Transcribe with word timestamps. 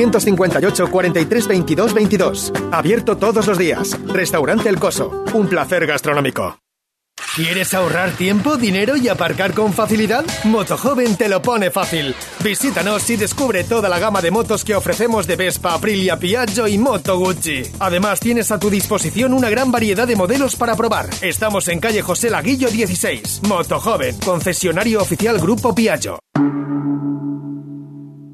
658 0.00 0.90
43 0.90 1.46
22 1.46 1.94
22. 1.94 2.52
Abierto 2.72 3.16
todos 3.16 3.46
los 3.46 3.58
días. 3.58 3.98
Restaurante 4.06 4.68
El 4.68 4.78
Coso. 4.78 5.24
Un 5.34 5.48
placer 5.48 5.86
gastronómico. 5.86 6.58
¿Quieres 7.36 7.74
ahorrar 7.74 8.10
tiempo, 8.12 8.56
dinero 8.56 8.96
y 8.96 9.08
aparcar 9.08 9.52
con 9.52 9.72
facilidad? 9.72 10.24
Motojoven 10.44 11.16
te 11.16 11.28
lo 11.28 11.42
pone 11.42 11.70
fácil. 11.70 12.14
Visítanos 12.42 13.08
y 13.10 13.16
descubre 13.16 13.62
toda 13.62 13.88
la 13.88 13.98
gama 13.98 14.20
de 14.20 14.30
motos 14.30 14.64
que 14.64 14.74
ofrecemos 14.74 15.26
de 15.26 15.36
Vespa, 15.36 15.74
Aprilia, 15.74 16.18
Piaggio 16.18 16.66
y 16.66 16.78
Moto 16.78 17.18
Gucci. 17.18 17.62
Además, 17.78 18.20
tienes 18.20 18.50
a 18.50 18.58
tu 18.58 18.70
disposición 18.70 19.34
una 19.34 19.50
gran 19.50 19.70
variedad 19.70 20.08
de 20.08 20.16
modelos 20.16 20.56
para 20.56 20.74
probar. 20.74 21.08
Estamos 21.20 21.68
en 21.68 21.78
calle 21.78 22.02
José 22.02 22.30
Laguillo 22.30 22.68
16. 22.68 23.42
Motojoven, 23.46 24.18
concesionario 24.20 25.00
oficial 25.00 25.38
Grupo 25.38 25.74
Piaggio. 25.74 26.18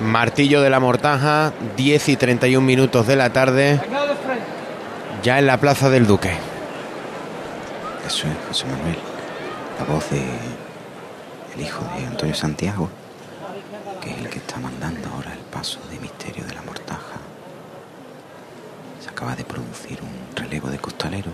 Martillo 0.00 0.62
de 0.62 0.70
la 0.70 0.80
Mortaja, 0.80 1.52
10 1.76 2.08
y 2.08 2.16
31 2.16 2.66
minutos 2.66 3.06
de 3.06 3.16
la 3.16 3.30
tarde, 3.30 3.80
ya 5.22 5.38
en 5.38 5.46
la 5.46 5.58
Plaza 5.58 5.90
del 5.90 6.06
Duque. 6.06 6.32
Eso 8.06 8.26
es, 8.26 8.34
José 8.48 8.66
Manuel. 8.66 8.98
La 9.78 9.84
voz 9.84 10.10
de 10.10 10.22
el 11.54 11.60
hijo 11.60 11.84
de 11.96 12.06
Antonio 12.06 12.34
Santiago, 12.34 12.88
que 14.00 14.10
es 14.10 14.18
el 14.18 14.28
que 14.30 14.38
está 14.38 14.58
mandando 14.58 15.08
ahora 15.10 15.32
el 15.32 15.40
paso 15.40 15.78
de 15.90 15.98
misterio 15.98 16.44
de 16.44 16.54
la 16.54 16.62
mortaja. 16.62 17.20
Se 19.02 19.10
acaba 19.10 19.36
de 19.36 19.44
producir 19.44 19.98
un 20.02 20.36
relevo 20.36 20.68
de 20.68 20.78
costalero 20.78 21.30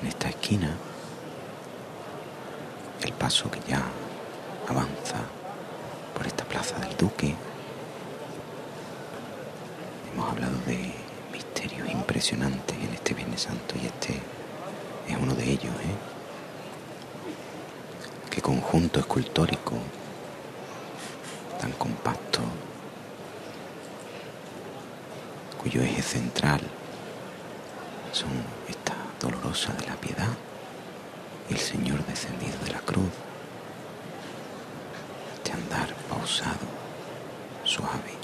en 0.00 0.08
esta 0.08 0.28
esquina. 0.28 0.74
El 3.02 3.12
paso 3.12 3.50
que 3.50 3.60
ya 3.68 3.82
avanza 4.68 5.18
por 6.16 6.26
esta 6.26 6.44
plaza 6.44 6.78
del 6.78 6.96
Duque. 6.96 7.34
Hemos 10.16 10.30
hablado 10.30 10.56
de 10.64 10.94
misterios 11.30 11.90
impresionantes 11.90 12.74
en 12.74 12.94
este 12.94 13.12
Viernes 13.12 13.42
Santo 13.42 13.74
y 13.74 13.84
este 13.84 14.14
es 15.06 15.16
uno 15.20 15.34
de 15.34 15.44
ellos, 15.44 15.74
¿eh? 15.74 15.96
Qué 18.30 18.40
conjunto 18.40 18.98
escultórico 18.98 19.74
tan 21.60 21.70
compacto, 21.72 22.40
cuyo 25.62 25.82
eje 25.82 26.00
central 26.00 26.62
son 28.10 28.30
esta 28.70 28.94
dolorosa 29.20 29.74
de 29.74 29.86
la 29.86 29.96
piedad 29.96 30.32
y 31.50 31.52
el 31.52 31.60
Señor 31.60 32.02
descendido 32.06 32.56
de 32.64 32.70
la 32.70 32.80
cruz. 32.80 33.12
Este 35.34 35.52
andar 35.52 35.94
pausado, 36.08 36.64
suave 37.64 38.15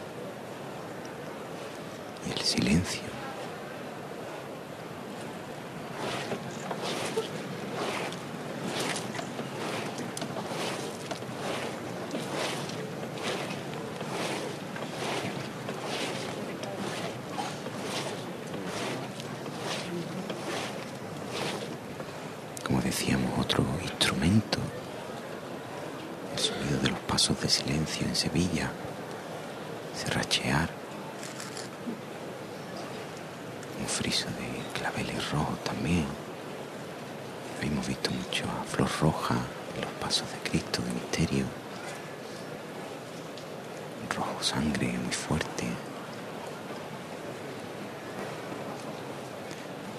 el 2.30 2.40
silencio. 2.40 3.00
Como 22.64 22.80
decíamos, 22.80 23.38
otro 23.38 23.64
instrumento, 23.82 24.58
el 26.34 26.38
sonido 26.38 26.78
de 26.80 26.88
los 26.88 26.98
pasos 27.00 27.40
de 27.40 27.48
silencio 27.48 28.06
en 28.06 28.16
Sevilla, 28.16 28.70
cerrachear, 29.94 30.70
un 33.80 33.86
friso 33.88 34.26
de 34.26 34.78
claveles 34.78 35.30
rojos 35.32 35.62
también. 35.64 36.06
Hemos 37.60 37.86
visto 37.86 38.10
mucho 38.10 38.44
a 38.44 38.64
Flor 38.64 38.88
Roja 39.00 39.36
en 39.74 39.82
los 39.82 39.92
pasos 40.00 40.26
de 40.32 40.50
Cristo 40.50 40.80
de 40.82 40.92
misterio. 40.92 41.44
Un 44.02 44.08
rojo 44.22 44.42
sangre 44.42 44.88
muy 45.02 45.12
fuerte. 45.12 45.64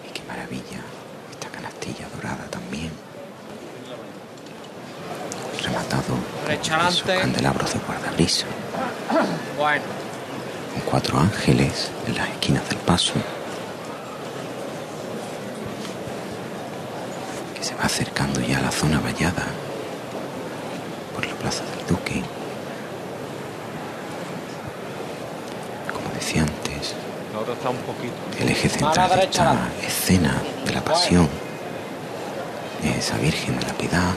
Y 0.07 0.11
qué 0.13 0.21
maravilla 0.27 0.79
esta 1.31 1.49
canastilla 1.49 2.07
dorada 2.15 2.45
también. 2.49 2.91
Rematado 5.61 6.15
esos 6.49 7.03
candelabros 7.03 7.73
de 7.73 7.79
guardabrisa. 7.79 8.45
Bueno. 9.57 9.83
con 10.73 10.81
cuatro 10.81 11.19
ángeles 11.19 11.89
en 12.07 12.15
las 12.17 12.27
esquinas 12.29 12.67
del 12.67 12.79
paso, 12.79 13.13
que 17.55 17.63
se 17.63 17.75
va 17.75 17.83
acercando 17.83 18.41
ya 18.41 18.57
a 18.57 18.61
la 18.63 18.71
zona 18.71 18.99
vallada 18.99 19.45
por 21.13 21.25
la 21.25 21.35
plaza 21.35 21.63
del 21.63 21.85
Duque. 21.87 22.23
Como 25.93 26.13
decía 26.15 26.45
está 27.51 27.69
un 27.69 27.77
poquito. 27.77 28.13
el 28.39 28.49
eje 28.49 28.69
central 28.69 29.09
de 29.09 29.23
esta 29.23 29.57
escena 29.85 30.41
de 30.65 30.71
la 30.71 30.81
pasión 30.81 31.27
es 32.83 32.97
esa 32.97 33.17
Virgen 33.17 33.59
de 33.59 33.65
la 33.65 33.73
Piedad 33.73 34.13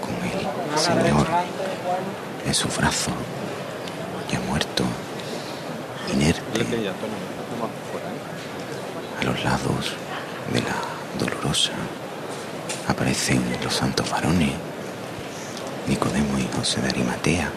con 0.00 0.14
el 0.28 0.78
Señor 0.78 1.26
en 2.44 2.54
su 2.54 2.68
brazo, 2.68 3.10
ya 4.30 4.40
muerto, 4.40 4.84
inerte, 6.12 6.90
a 9.20 9.24
los 9.24 9.44
lados 9.44 9.94
de 10.52 10.60
la 10.60 10.76
dolorosa 11.18 11.72
aparecen 12.88 13.42
los 13.62 13.74
santos 13.74 14.08
varones, 14.10 14.52
Nicodemo 15.88 16.38
y 16.38 16.48
José 16.56 16.80
de 16.82 16.88
Arimatea, 16.88 17.50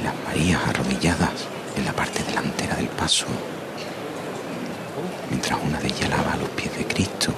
y 0.00 0.04
las 0.04 0.14
Marías 0.26 0.60
arrodilladas 0.68 1.30
en 1.76 1.84
la 1.84 1.92
parte 1.92 2.22
delantera 2.24 2.76
del 2.76 2.88
paso, 2.88 3.26
mientras 5.28 5.58
una 5.62 5.78
de 5.80 5.88
ellas 5.88 6.08
lava 6.10 6.36
los 6.36 6.48
pies 6.50 6.76
de 6.76 6.84
Cristo. 6.86 7.32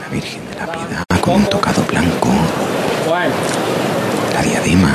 La 0.00 0.08
Virgen 0.08 0.48
de 0.48 0.54
la 0.56 0.72
Piedad 0.72 1.04
con 1.20 1.34
un 1.36 1.46
tocado 1.46 1.82
blanco, 1.84 2.28
la 4.34 4.42
diadema. 4.42 4.92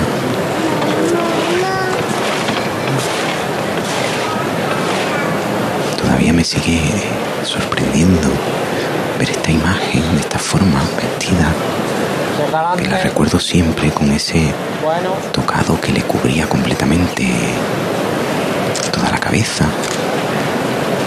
Todavía 5.97 6.33
me 6.33 6.43
sigue 6.43 6.81
sorprendiendo 7.43 8.29
ver 9.19 9.29
esta 9.29 9.51
imagen 9.51 10.15
de 10.15 10.21
esta 10.21 10.39
forma 10.39 10.81
vestida, 10.97 11.53
que 12.77 12.87
la 12.87 12.99
recuerdo 12.99 13.39
siempre 13.39 13.89
con 13.91 14.11
ese 14.11 14.53
tocado 15.31 15.81
que 15.81 15.91
le 15.91 16.03
cubría 16.03 16.47
completamente 16.47 17.27
toda 18.91 19.09
la 19.09 19.17
cabeza, 19.17 19.65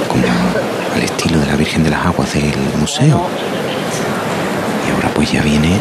como 0.08 0.24
al 0.94 1.02
estilo 1.02 1.38
de 1.38 1.46
la 1.46 1.54
Virgen 1.54 1.84
de 1.84 1.90
las 1.90 2.04
Aguas 2.04 2.32
del 2.34 2.52
museo. 2.80 3.28
Y 4.88 4.90
ahora 4.90 5.08
pues 5.14 5.30
ya 5.30 5.42
viene 5.42 5.78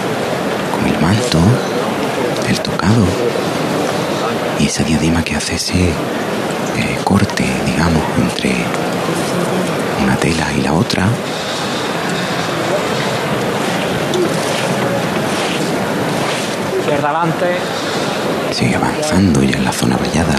con 0.72 0.88
el 0.88 1.02
manto, 1.02 1.40
el 2.48 2.60
tocado 2.60 3.06
y 4.60 4.68
esa 4.68 4.84
diadema 4.84 5.24
que 5.24 5.36
hace 5.36 5.56
ese 5.56 5.86
eh, 5.86 5.94
corte, 7.04 7.44
digamos, 7.66 8.04
entre 8.20 8.54
una 10.04 10.16
tela 10.18 10.46
y 10.56 10.62
la 10.62 10.74
otra. 10.74 11.08
Izquierda 16.86 17.10
adelante. 17.10 17.58
Sigue 18.52 18.76
avanzando 18.76 19.42
ya 19.42 19.58
en 19.58 19.66
la 19.66 19.72
zona 19.72 19.98
vallada, 19.98 20.36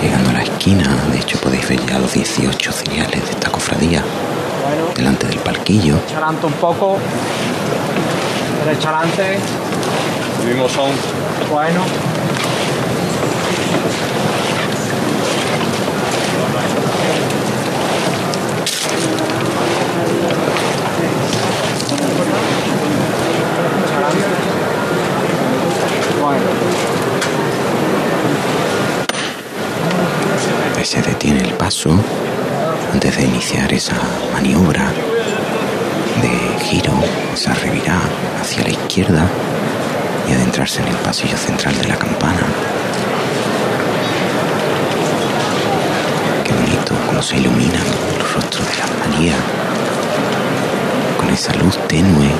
llegando 0.00 0.30
a 0.30 0.32
la 0.32 0.42
esquina. 0.42 0.84
De 1.12 1.18
hecho, 1.18 1.38
podéis 1.38 1.68
ver 1.68 1.84
ya 1.84 1.98
los 1.98 2.14
18 2.14 2.72
cereales 2.72 3.26
de 3.26 3.30
esta 3.30 3.50
cofradía 3.50 4.02
delante 4.96 5.26
del 5.26 5.40
palquillo. 5.40 5.96
Derecha 5.96 6.16
adelante 6.16 6.46
un 6.46 6.52
poco. 6.54 6.96
Derecha 8.64 8.88
adelante. 8.88 9.38
Mismo 10.46 10.66
son. 10.66 10.92
Bueno. 11.52 11.82
Se 30.84 31.02
detiene 31.02 31.40
el 31.40 31.54
paso 31.54 31.90
antes 32.92 33.16
de 33.16 33.24
iniciar 33.24 33.72
esa 33.72 33.96
maniobra 34.32 34.92
de 36.22 36.64
giro, 36.64 36.92
esa 37.34 37.52
revirada 37.54 38.08
hacia 38.40 38.62
la 38.62 38.70
izquierda 38.70 39.26
y 40.28 40.32
adentrarse 40.32 40.80
en 40.82 40.88
el 40.88 40.96
pasillo 40.96 41.36
central 41.36 41.76
de 41.76 41.88
la 41.88 41.96
campana. 41.96 42.46
Qué 46.44 46.52
bonito 46.52 46.94
cómo 47.06 47.20
se 47.20 47.36
iluminan 47.38 47.84
los 48.18 48.34
rostros 48.34 48.66
de 48.68 48.76
las 48.78 48.90
Marías 48.98 49.40
con 51.18 51.28
esa 51.30 51.52
luz 51.54 51.76
tenue 51.88 52.30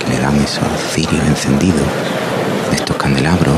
que 0.00 0.08
le 0.08 0.18
dan 0.18 0.36
esos 0.40 0.66
cirios 0.92 1.24
encendidos 1.26 1.86
candelabros. 2.98 3.54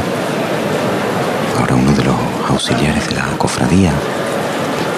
Ahora 1.59 1.75
uno 1.75 1.93
de 1.93 2.05
los 2.05 2.15
auxiliares 2.49 3.09
de 3.09 3.17
la 3.17 3.25
cofradía 3.39 3.93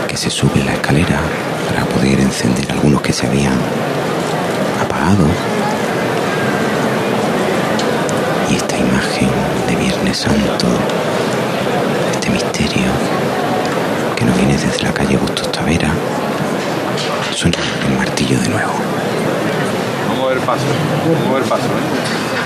que 0.06 0.16
se 0.16 0.30
sube 0.30 0.62
la 0.64 0.74
escalera 0.74 1.20
para 1.68 1.84
poder 1.86 2.20
encender 2.20 2.70
algunos 2.70 3.00
que 3.00 3.12
se 3.12 3.26
habían 3.26 3.54
apagado. 4.84 5.24
Y 8.50 8.56
esta 8.56 8.76
imagen 8.76 9.30
de 9.68 9.76
Viernes 9.76 10.18
Santo, 10.18 10.66
este 12.12 12.28
misterio 12.30 12.90
que 14.16 14.24
nos 14.24 14.36
viene 14.36 14.58
desde 14.58 14.82
la 14.82 14.92
calle 14.92 15.16
Bustos 15.16 15.50
Tavera, 15.50 15.88
suena 17.34 17.56
el 17.88 17.96
martillo 17.96 18.38
de 18.40 18.48
nuevo. 18.48 18.72
Vamos 20.08 20.24
a 20.24 20.28
ver 20.34 20.38
paso. 20.40 20.64
Vamos 21.06 21.30
a 21.30 21.34
ver 21.38 21.42
paso. 21.44 21.64
¿eh? 21.64 22.41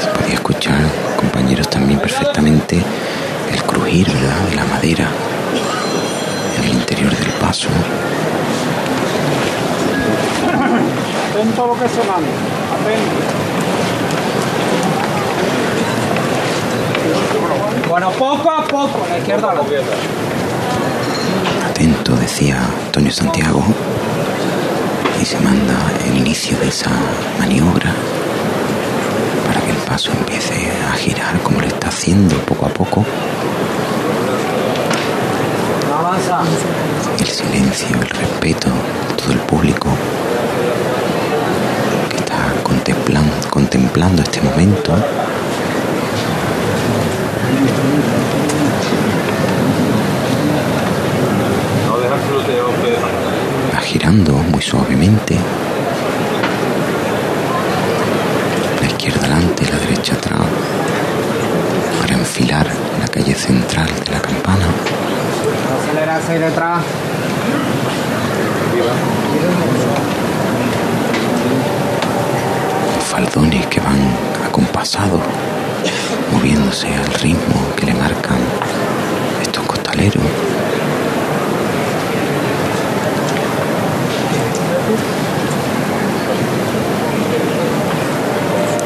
Se 0.00 0.08
podía 0.10 0.34
escuchar, 0.34 0.80
compañeros, 1.16 1.68
también 1.68 1.98
perfectamente 2.00 2.82
el 3.52 3.62
crujir, 3.64 4.06
¿verdad?, 4.10 4.40
de 4.48 4.56
la 4.56 4.64
madera 4.64 5.08
en 6.58 6.64
el 6.64 6.74
interior 6.74 7.14
del 7.16 7.28
paso. 7.34 7.68
Atento 11.30 11.64
a 11.64 11.66
lo 11.66 11.74
que 11.74 11.88
se 11.88 12.04
manda. 12.04 12.28
Atento. 12.74 13.44
Bueno, 17.88 18.10
poco 18.12 18.50
a 18.50 18.64
poco. 18.64 19.06
La 19.10 19.18
izquierda. 19.18 19.54
Atento, 21.70 22.16
decía 22.16 22.58
Antonio 22.96 23.10
Santiago, 23.12 23.60
y 25.20 25.24
se 25.24 25.36
manda 25.40 25.74
el 26.06 26.16
inicio 26.18 26.56
de 26.60 26.68
esa 26.68 26.90
maniobra 27.40 27.92
para 29.48 29.60
que 29.62 29.70
el 29.72 29.76
paso 29.78 30.12
empiece 30.12 30.54
a 30.88 30.92
girar 30.92 31.40
como 31.42 31.60
lo 31.60 31.66
está 31.66 31.88
haciendo 31.88 32.36
poco 32.46 32.66
a 32.66 32.68
poco. 32.68 33.04
El 37.18 37.26
silencio, 37.26 37.96
el 38.00 38.08
respeto 38.10 38.68
todo 39.16 39.32
el 39.32 39.38
público 39.40 39.88
que 42.10 42.16
está 42.18 42.54
contemplan- 42.62 43.48
contemplando 43.50 44.22
este 44.22 44.40
momento. 44.40 44.94
Va 53.74 53.80
girando 53.80 54.32
muy 54.32 54.60
suavemente. 54.62 55.38
La 58.80 58.86
izquierda 58.86 59.20
adelante, 59.20 59.64
la 59.70 59.78
derecha 59.78 60.14
atrás. 60.14 60.40
Para 62.00 62.14
enfilar 62.14 62.66
la 63.00 63.08
calle 63.08 63.34
central 63.34 63.88
de 64.04 64.10
la 64.10 64.20
campana. 64.20 64.66
Acelera 65.80 66.16
hacia 66.16 66.38
detrás. 66.38 66.84
faldones 73.14 73.64
que 73.68 73.78
van 73.78 74.00
acompasados, 74.44 75.20
moviéndose 76.32 76.88
al 76.88 77.14
ritmo 77.14 77.54
que 77.76 77.86
le 77.86 77.94
marcan 77.94 78.38
estos 79.40 79.62
costaleros. 79.66 80.24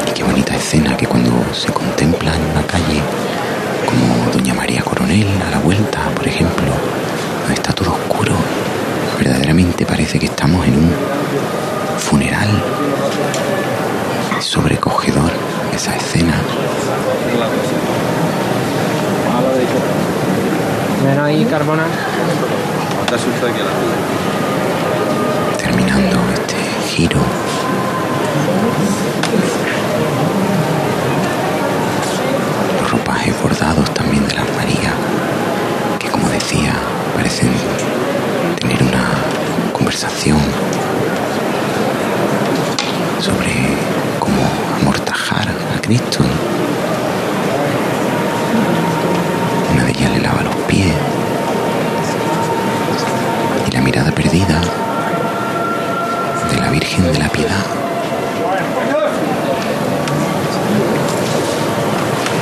Y 0.07 0.11
qué 0.11 0.23
bonita 0.23 0.55
escena 0.55 0.95
que 0.95 1.07
cuando 1.07 1.31
se 1.53 1.71
contempla 1.71 2.35
en 2.35 2.41
una 2.51 2.63
calle 2.63 3.01
como 3.85 4.31
Doña 4.31 4.53
María 4.53 4.81
Coronel 4.81 5.27
a 5.41 5.51
la 5.51 5.59
vuelta, 5.59 5.99
por 6.15 6.27
ejemplo, 6.27 6.67
donde 7.41 7.53
está 7.53 7.73
todo 7.73 7.91
oscuro, 7.91 8.33
verdaderamente 9.17 9.85
parece 9.85 10.19
que 10.19 10.27
estamos 10.27 10.65
en 10.67 10.75
un 10.75 10.91
funeral 11.97 12.49
sobrecogedor 14.39 15.31
esa 15.73 15.95
escena. 15.95 16.35
Ven 21.03 21.19
ahí, 21.19 21.45
Carbona. 21.45 21.85
terminando 25.57 26.17
este 26.33 26.55
giro. 26.87 27.19
Cristo. 45.89 46.19
Una 49.73 49.83
de 49.85 49.89
ellas 49.89 50.11
le 50.11 50.19
lava 50.19 50.43
los 50.43 50.55
pies 50.67 50.93
y 53.67 53.71
la 53.71 53.81
mirada 53.81 54.11
perdida 54.11 54.61
de 56.51 56.57
la 56.57 56.69
Virgen 56.69 57.11
de 57.11 57.17
la 57.17 57.29
Piedad. 57.29 57.65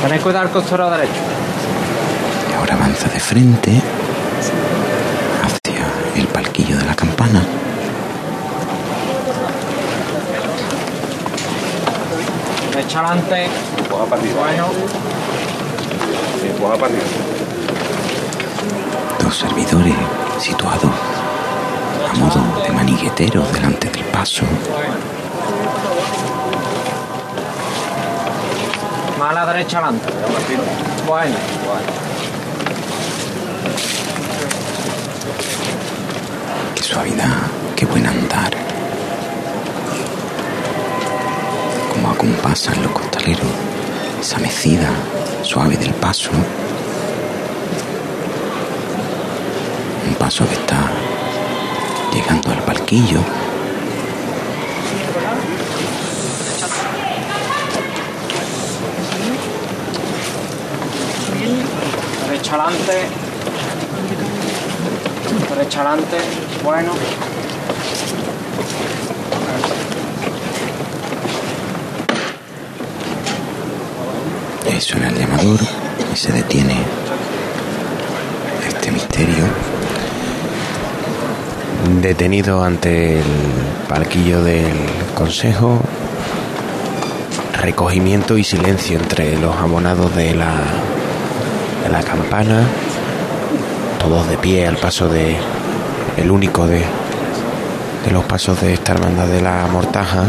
Tenéis 0.02 0.22
cuidado 0.22 0.44
el 0.44 0.50
costero 0.50 0.90
derecho. 0.90 1.22
Y 2.50 2.52
ahora 2.52 2.74
avanza 2.74 3.08
de 3.08 3.18
frente 3.18 3.80
hacia 5.42 5.86
derecha 12.78 12.87
adelante. 12.98 13.46
Empuja 13.78 14.04
para 14.04 14.22
arriba. 14.22 14.40
Bueno. 14.42 14.66
Empuja 16.44 16.74
para 16.74 16.86
arriba. 16.86 17.04
Dos 19.22 19.36
servidores 19.36 19.94
situados 20.38 20.90
a 22.10 22.14
modo 22.18 22.62
de 22.62 22.70
manigueteros 22.70 23.52
delante 23.52 23.88
del 23.90 24.04
paso. 24.04 24.44
Más 29.18 29.30
a 29.30 29.34
la 29.34 29.46
derecha 29.52 29.78
adelante. 29.78 30.12
Bueno. 31.06 31.34
Qué 36.74 36.82
suavidad, 36.82 37.36
qué 37.76 37.86
buen 37.86 38.06
andar. 38.06 38.77
Como 42.18 42.32
acompasan 42.34 42.82
los 42.82 42.90
costaleros 42.90 43.46
esa 44.20 44.38
mecida 44.38 44.90
suave 45.42 45.76
del 45.76 45.94
paso. 45.94 46.30
Un 50.08 50.14
paso 50.16 50.44
que 50.48 50.54
está 50.54 50.90
llegando 52.12 52.50
al 52.50 52.62
palquillo. 52.64 53.20
Derecha 62.26 62.54
adelante. 62.56 62.92
Derecha 65.54 65.80
adelante. 65.82 66.16
Bueno. 66.64 67.37
Suena 74.80 75.08
el 75.08 75.18
llamador 75.18 75.58
y 76.12 76.16
se 76.16 76.32
detiene 76.32 76.76
este 78.66 78.92
misterio. 78.92 79.44
Detenido 82.00 82.62
ante 82.62 83.18
el 83.18 83.24
palquillo 83.88 84.42
del 84.42 84.72
consejo, 85.14 85.80
recogimiento 87.60 88.38
y 88.38 88.44
silencio 88.44 88.98
entre 88.98 89.36
los 89.38 89.56
abonados 89.56 90.14
de 90.14 90.34
la, 90.34 90.54
de 91.82 91.88
la 91.90 92.02
campana, 92.02 92.62
todos 93.98 94.28
de 94.28 94.38
pie 94.38 94.66
al 94.66 94.76
paso 94.76 95.08
de 95.08 95.36
el 96.16 96.30
único 96.30 96.66
de, 96.66 96.84
de 98.04 98.10
los 98.12 98.24
pasos 98.24 98.60
de 98.60 98.74
esta 98.74 98.92
hermandad 98.92 99.26
de 99.26 99.42
la 99.42 99.66
mortaja. 99.66 100.24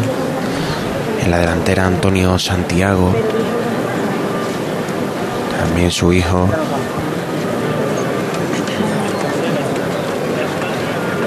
En 1.23 1.31
la 1.31 1.37
delantera 1.37 1.85
Antonio 1.85 2.39
Santiago, 2.39 3.13
también 5.79 5.91
su 5.91 6.11
hijo, 6.11 6.49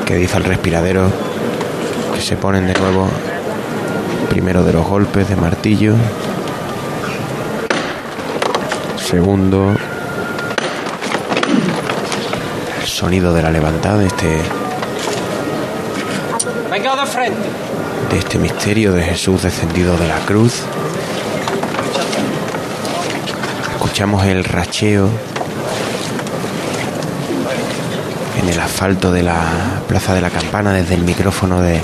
que 0.04 0.16
dice 0.16 0.36
al 0.36 0.44
respiradero 0.44 1.10
que 2.14 2.20
se 2.20 2.36
ponen 2.36 2.66
de 2.66 2.74
nuevo 2.74 3.08
primero 4.28 4.62
de 4.62 4.74
los 4.74 4.86
golpes 4.86 5.26
de 5.30 5.36
martillo, 5.36 5.94
segundo 8.98 9.74
sonido 12.84 13.32
de 13.32 13.40
la 13.40 13.50
levantada 13.50 13.96
de 13.96 14.06
este 14.08 14.38
Venga 16.70 16.94
de 16.94 17.06
frente. 17.06 17.48
de 18.10 18.18
este 18.18 18.38
misterio 18.38 18.92
de 18.92 19.02
Jesús 19.02 19.44
descendido 19.44 19.96
de 19.96 20.08
la 20.08 20.18
cruz. 20.26 20.62
Escuchamos 23.92 24.24
el 24.24 24.42
racheo 24.42 25.10
en 28.40 28.48
el 28.48 28.58
asfalto 28.58 29.12
de 29.12 29.22
la 29.22 29.82
Plaza 29.86 30.14
de 30.14 30.22
la 30.22 30.30
Campana 30.30 30.72
desde 30.72 30.94
el 30.94 31.02
micrófono 31.02 31.60
de, 31.60 31.78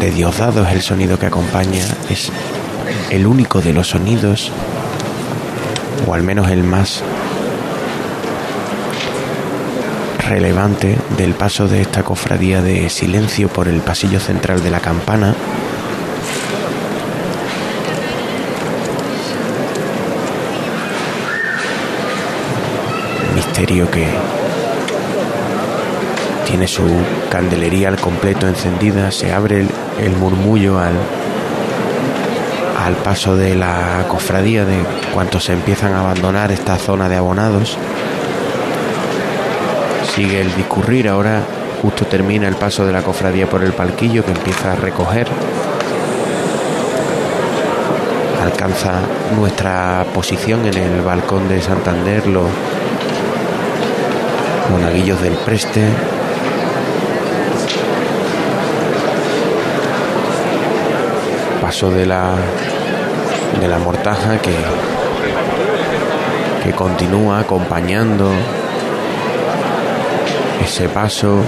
de 0.00 0.10
Diosdado. 0.12 0.66
Es 0.66 0.72
el 0.72 0.80
sonido 0.80 1.18
que 1.18 1.26
acompaña, 1.26 1.84
es 2.08 2.32
el 3.10 3.26
único 3.26 3.60
de 3.60 3.74
los 3.74 3.88
sonidos, 3.88 4.50
o 6.06 6.14
al 6.14 6.22
menos 6.22 6.50
el 6.50 6.64
más 6.64 7.02
relevante 10.26 10.96
del 11.18 11.34
paso 11.34 11.68
de 11.68 11.82
esta 11.82 12.02
cofradía 12.02 12.62
de 12.62 12.88
silencio 12.88 13.48
por 13.48 13.68
el 13.68 13.82
pasillo 13.82 14.20
central 14.20 14.62
de 14.62 14.70
la 14.70 14.80
campana. 14.80 15.34
Misterio 23.62 23.88
que 23.92 24.04
tiene 26.48 26.66
su 26.66 26.82
candelería 27.30 27.90
al 27.90 27.96
completo 27.96 28.48
encendida, 28.48 29.12
se 29.12 29.32
abre 29.32 29.64
el, 30.00 30.16
murmullo 30.16 30.80
al, 30.80 30.94
al 32.84 32.96
paso 33.04 33.36
de 33.36 33.54
la 33.54 34.04
cofradía 34.08 34.64
de 34.64 34.78
cuantos 35.14 35.44
se 35.44 35.52
empiezan 35.52 35.92
a 35.92 36.00
abandonar 36.00 36.50
esta 36.50 36.76
zona 36.76 37.08
de 37.08 37.14
abonados 37.14 37.78
sigue 40.16 40.40
el 40.40 40.52
discurrir. 40.56 41.08
Ahora 41.08 41.42
justo 41.82 42.04
termina 42.06 42.48
el 42.48 42.56
paso 42.56 42.84
de 42.84 42.92
la 42.92 43.02
cofradía 43.02 43.48
por 43.48 43.62
el 43.62 43.74
palquillo 43.74 44.24
que 44.24 44.32
empieza 44.32 44.72
a 44.72 44.74
recoger. 44.74 45.28
Alcanza 48.42 48.94
nuestra 49.36 50.04
posición 50.12 50.66
en 50.66 50.76
el 50.76 51.02
balcón 51.02 51.48
de 51.48 51.62
Santander, 51.62 52.26
los 52.26 52.48
monaguillos 54.72 55.20
del 55.20 55.34
Preste. 55.34 55.86
Paso 61.60 61.90
de 61.90 62.06
la 62.06 62.34
de 63.60 63.68
la 63.68 63.78
mortaja 63.78 64.38
que 64.38 64.54
que 66.64 66.72
continúa 66.72 67.40
acompañando 67.40 68.30
ese 70.64 70.88
paso, 70.88 71.42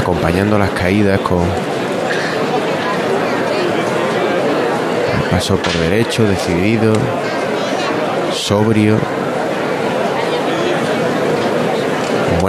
acompañando 0.00 0.58
las 0.58 0.70
caídas 0.70 1.18
con 1.20 1.42
el 5.14 5.30
paso 5.30 5.56
por 5.56 5.72
derecho, 5.78 6.24
decidido, 6.24 6.92
sobrio. 8.32 9.21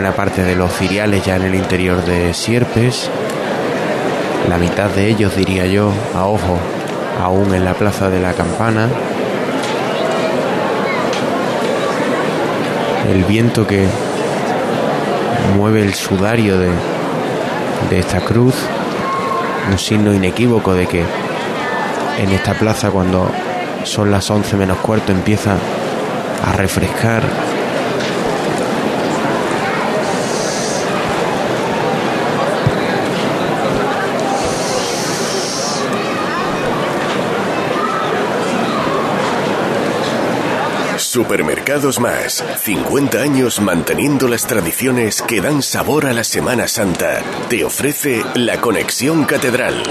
Buena 0.04 0.18
parte 0.18 0.44
de 0.44 0.58
los 0.58 0.70
ciriales 0.74 1.24
ya 1.24 1.38
en 1.38 1.44
el 1.44 1.56
interior 1.56 2.04
de 2.04 2.34
Sierpes, 2.34 3.10
la 4.50 4.58
mitad 4.58 4.90
de 4.90 5.08
ellos, 5.08 5.34
diría 5.38 5.66
yo, 5.66 5.94
a 6.14 6.26
ojo, 6.26 6.58
aún 7.24 7.54
en 7.56 7.64
la 7.64 7.74
plaza 7.74 8.10
de 8.10 8.20
la 8.20 8.34
campana. 8.34 8.90
El 13.10 13.24
viento 13.24 13.66
que 13.66 13.88
mueve 15.56 15.82
el 15.82 15.94
sudario 15.94 16.60
de, 16.60 16.72
de 17.90 18.00
esta 18.00 18.20
cruz, 18.20 18.56
un 19.72 19.80
signo 19.80 20.14
inequívoco 20.14 20.74
de 20.74 20.86
que 20.86 21.06
en 22.20 22.30
esta 22.34 22.56
plaza 22.56 22.92
cuando 22.92 23.32
son 23.86 24.12
las 24.12 24.30
11 24.30 24.58
menos 24.58 24.80
cuarto 24.80 25.14
empieza 25.14 25.56
a 26.46 26.52
refrescar. 26.58 27.24
Supermercados 41.13 42.00
Más, 42.00 42.43
50 42.63 43.20
años 43.20 43.62
manteniendo 43.62 44.27
las 44.27 44.48
tradiciones 44.48 45.22
que 45.22 45.41
dan 45.41 45.62
sabor 45.62 46.08
a 46.08 46.12
la 46.12 46.24
Semana 46.24 46.67
Santa. 46.67 47.22
Te 47.50 47.63
ofrece 47.63 48.24
la 48.34 48.60
Conexión 48.60 49.24
Catedral. 49.25 49.84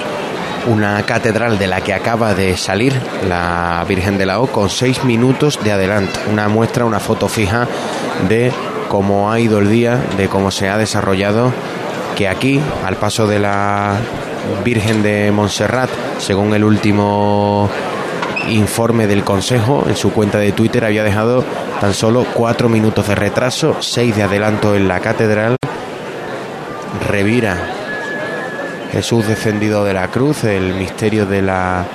Una 0.66 1.06
catedral 1.06 1.60
de 1.60 1.68
la 1.68 1.80
que 1.80 1.94
acaba 1.94 2.34
de 2.34 2.56
salir 2.56 3.00
la 3.28 3.84
Virgen 3.88 4.18
de 4.18 4.26
la 4.26 4.40
O 4.40 4.48
con 4.48 4.68
seis 4.68 5.04
minutos 5.04 5.60
de 5.62 5.70
adelanto. 5.70 6.18
Una 6.28 6.48
muestra, 6.48 6.86
una 6.86 6.98
foto 6.98 7.28
fija 7.28 7.68
de 8.28 8.52
cómo 8.88 9.30
ha 9.30 9.38
ido 9.38 9.60
el 9.60 9.70
día, 9.70 10.04
de 10.16 10.28
cómo 10.28 10.50
se 10.50 10.70
ha 10.70 10.76
desarrollado, 10.76 11.52
que 12.16 12.26
aquí, 12.26 12.60
al 12.84 12.96
paso 12.96 13.28
de 13.28 13.38
la 13.38 13.94
Virgen 14.64 15.04
de 15.04 15.30
Montserrat, 15.30 15.90
según 16.18 16.52
el 16.52 16.64
último 16.64 17.70
informe 18.48 19.06
del 19.06 19.24
Consejo 19.24 19.84
en 19.88 19.96
su 19.96 20.12
cuenta 20.12 20.38
de 20.38 20.52
Twitter 20.52 20.84
había 20.84 21.04
dejado 21.04 21.44
tan 21.80 21.94
solo 21.94 22.26
cuatro 22.34 22.68
minutos 22.68 23.08
de 23.08 23.14
retraso, 23.14 23.76
seis 23.80 24.16
de 24.16 24.22
adelanto 24.22 24.74
en 24.74 24.88
la 24.88 25.00
catedral. 25.00 25.56
Revira 27.08 27.56
Jesús 28.92 29.26
descendido 29.26 29.84
de 29.84 29.94
la 29.94 30.08
cruz, 30.08 30.44
el 30.44 30.74
misterio 30.74 31.26
de 31.26 31.42
la 31.42 31.86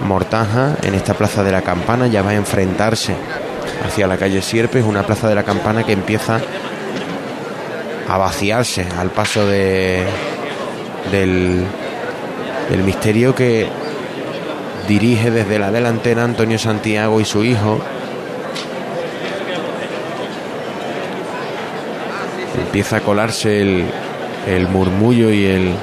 Mortaja 0.00 0.76
en 0.82 0.94
esta 0.94 1.14
plaza 1.14 1.42
de 1.42 1.52
la 1.52 1.62
Campana 1.62 2.06
ya 2.06 2.22
va 2.22 2.30
a 2.30 2.34
enfrentarse 2.34 3.14
hacia 3.86 4.06
la 4.06 4.16
calle 4.16 4.42
Sierpes, 4.42 4.84
una 4.84 5.02
plaza 5.02 5.28
de 5.28 5.34
la 5.34 5.42
Campana 5.42 5.84
que 5.84 5.92
empieza 5.92 6.40
a 8.08 8.18
vaciarse 8.18 8.86
al 8.98 9.10
paso 9.10 9.46
de 9.46 10.04
del, 11.10 11.64
del 12.70 12.82
misterio 12.82 13.34
que 13.34 13.68
dirige 14.88 15.30
desde 15.30 15.58
la 15.58 15.70
delantera 15.70 16.24
Antonio 16.24 16.58
Santiago 16.58 17.20
y 17.20 17.24
su 17.24 17.44
hijo. 17.44 17.78
Empieza 22.58 22.96
a 22.98 23.00
colarse 23.00 23.60
el, 23.60 24.68
murmullo 24.68 25.30
y 25.30 25.44
el 25.46 25.74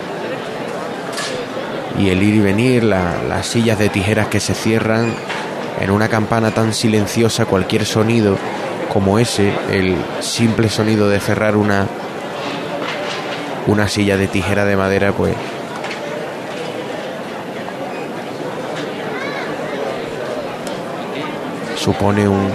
y 1.99 2.09
el 2.09 2.21
ir 2.21 2.35
y 2.35 2.39
venir, 2.39 2.83
la- 2.83 3.23
las 3.27 3.47
sillas 3.47 3.79
de 3.79 3.89
tijeras 3.89 4.27
que 4.27 4.39
se 4.39 4.53
cierran 4.53 5.13
en 5.81 5.89
una 5.89 6.07
campana 6.09 6.51
tan 6.51 6.73
silenciosa, 6.73 7.45
cualquier 7.45 7.85
sonido 7.85 8.37
como 8.93 9.17
ese, 9.17 9.51
el 9.71 9.95
simple 10.19 10.69
sonido 10.69 11.09
de 11.09 11.19
cerrar 11.19 11.55
una 11.55 11.87
una 13.65 13.87
silla 13.89 14.15
de 14.15 14.27
tijera 14.27 14.63
de 14.63 14.77
madera, 14.77 15.11
pues 15.11 15.33
supone 21.87 22.27
un, 22.27 22.51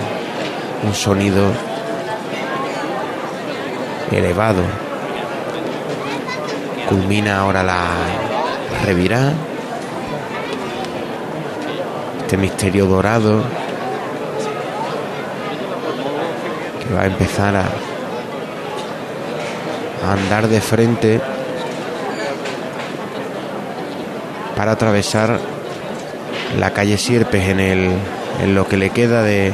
un 0.85 0.95
sonido 0.95 1.51
elevado. 4.11 4.63
Culmina 6.87 7.39
ahora 7.39 7.63
la 7.63 7.81
revirá. 8.85 9.33
Este 12.21 12.37
misterio 12.37 12.85
dorado 12.85 13.43
que 16.87 16.95
va 16.95 17.01
a 17.01 17.07
empezar 17.07 17.57
a, 17.57 17.65
a 20.07 20.13
andar 20.13 20.47
de 20.47 20.61
frente 20.61 21.23
para 24.55 24.73
atravesar 24.73 25.41
la 26.59 26.71
calle 26.75 26.99
Sierpes 26.99 27.49
en 27.49 27.61
el 27.61 27.93
en 28.41 28.55
lo 28.55 28.67
que 28.67 28.77
le 28.77 28.91
queda 28.91 29.23
de, 29.23 29.53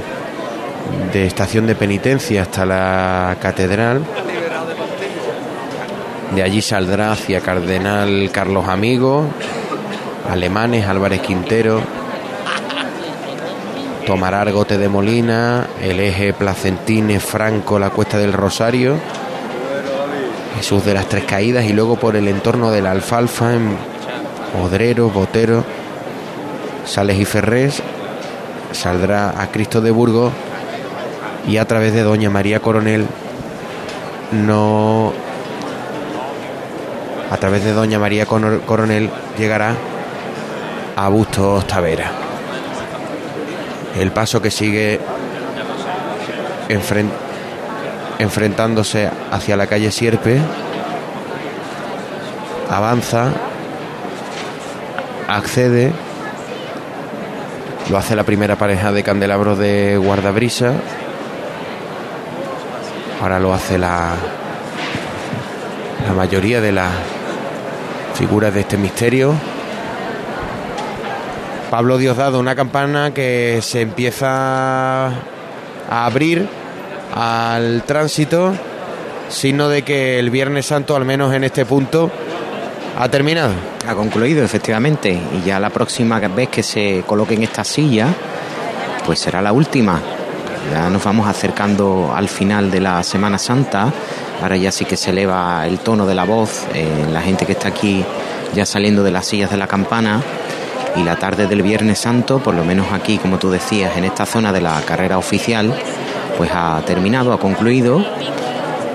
de 1.12 1.26
estación 1.26 1.66
de 1.66 1.74
penitencia 1.74 2.42
hasta 2.42 2.64
la 2.64 3.36
catedral. 3.40 4.02
De 6.34 6.42
allí 6.42 6.60
saldrá 6.60 7.12
hacia 7.12 7.40
Cardenal 7.40 8.30
Carlos 8.32 8.68
Amigo, 8.68 9.26
Alemanes, 10.30 10.86
Álvarez 10.86 11.20
Quintero, 11.20 11.80
tomará 14.06 14.42
Argote 14.42 14.78
de 14.78 14.88
Molina, 14.88 15.66
el 15.80 16.00
eje 16.00 16.32
Placentines, 16.32 17.22
Franco, 17.22 17.78
la 17.78 17.90
Cuesta 17.90 18.18
del 18.18 18.32
Rosario, 18.32 18.96
Jesús 20.56 20.84
de 20.84 20.94
las 20.94 21.08
Tres 21.08 21.24
Caídas 21.24 21.64
y 21.64 21.72
luego 21.72 21.96
por 21.96 22.16
el 22.16 22.28
entorno 22.28 22.70
de 22.70 22.82
la 22.82 22.90
Alfalfa 22.90 23.54
en 23.54 23.76
Odrero, 24.62 25.10
Botero, 25.10 25.64
Sales 26.84 27.18
y 27.18 27.24
Ferrés, 27.24 27.82
saldrá 28.78 29.34
a 29.42 29.48
Cristo 29.50 29.80
de 29.80 29.90
Burgos 29.90 30.32
y 31.48 31.56
a 31.56 31.64
través 31.66 31.92
de 31.92 32.02
Doña 32.02 32.30
María 32.30 32.60
Coronel 32.60 33.06
no 34.32 35.12
a 37.30 37.36
través 37.38 37.64
de 37.64 37.72
Doña 37.72 37.98
María 37.98 38.24
Coronel 38.26 39.10
llegará 39.36 39.74
a 40.96 41.08
Bustos 41.08 41.66
Tavera. 41.66 42.10
El 43.98 44.12
paso 44.12 44.40
que 44.40 44.50
sigue 44.50 45.00
enfren- 46.68 47.10
enfrentándose 48.18 49.10
hacia 49.30 49.56
la 49.56 49.66
calle 49.66 49.90
Sierpe 49.90 50.38
avanza, 52.70 53.28
accede, 55.28 55.92
lo 57.90 57.96
hace 57.96 58.14
la 58.14 58.24
primera 58.24 58.56
pareja 58.56 58.92
de 58.92 59.02
candelabros 59.02 59.58
de 59.58 59.96
guardabrisa, 59.96 60.74
ahora 63.20 63.38
lo 63.38 63.54
hace 63.54 63.78
la, 63.78 64.14
la 66.06 66.12
mayoría 66.12 66.60
de 66.60 66.72
las 66.72 66.92
figuras 68.14 68.52
de 68.52 68.60
este 68.60 68.76
misterio. 68.76 69.34
Pablo 71.70 71.98
Diosdado, 71.98 72.38
una 72.40 72.54
campana 72.54 73.12
que 73.12 73.60
se 73.62 73.82
empieza 73.82 75.06
a 75.06 75.10
abrir 75.90 76.46
al 77.14 77.82
tránsito, 77.84 78.54
signo 79.28 79.68
de 79.68 79.82
que 79.82 80.18
el 80.18 80.30
Viernes 80.30 80.66
Santo, 80.66 80.94
al 80.94 81.04
menos 81.04 81.32
en 81.34 81.44
este 81.44 81.64
punto, 81.64 82.10
ha 83.00 83.08
terminado. 83.08 83.54
Ha 83.86 83.94
concluido, 83.94 84.44
efectivamente, 84.44 85.10
y 85.32 85.46
ya 85.46 85.60
la 85.60 85.70
próxima 85.70 86.18
vez 86.18 86.48
que 86.48 86.64
se 86.64 87.04
coloquen 87.06 87.44
estas 87.44 87.68
sillas, 87.68 88.08
pues 89.06 89.20
será 89.20 89.40
la 89.40 89.52
última. 89.52 90.00
Ya 90.72 90.90
nos 90.90 91.04
vamos 91.04 91.28
acercando 91.28 92.12
al 92.14 92.28
final 92.28 92.72
de 92.72 92.80
la 92.80 93.02
Semana 93.04 93.38
Santa. 93.38 93.92
Ahora 94.42 94.56
ya 94.56 94.72
sí 94.72 94.84
que 94.84 94.96
se 94.96 95.10
eleva 95.10 95.64
el 95.66 95.78
tono 95.78 96.06
de 96.06 96.14
la 96.16 96.24
voz, 96.24 96.66
eh, 96.74 97.06
la 97.12 97.22
gente 97.22 97.46
que 97.46 97.52
está 97.52 97.68
aquí 97.68 98.04
ya 98.52 98.66
saliendo 98.66 99.04
de 99.04 99.12
las 99.12 99.26
sillas 99.26 99.50
de 99.50 99.56
la 99.56 99.68
campana. 99.68 100.20
Y 100.96 101.04
la 101.04 101.14
tarde 101.14 101.46
del 101.46 101.62
Viernes 101.62 102.00
Santo, 102.00 102.40
por 102.40 102.54
lo 102.54 102.64
menos 102.64 102.88
aquí, 102.92 103.18
como 103.18 103.38
tú 103.38 103.50
decías, 103.50 103.96
en 103.96 104.04
esta 104.04 104.26
zona 104.26 104.52
de 104.52 104.60
la 104.60 104.80
carrera 104.82 105.18
oficial, 105.18 105.72
pues 106.36 106.50
ha 106.52 106.82
terminado, 106.84 107.32
ha 107.32 107.38
concluido. 107.38 108.04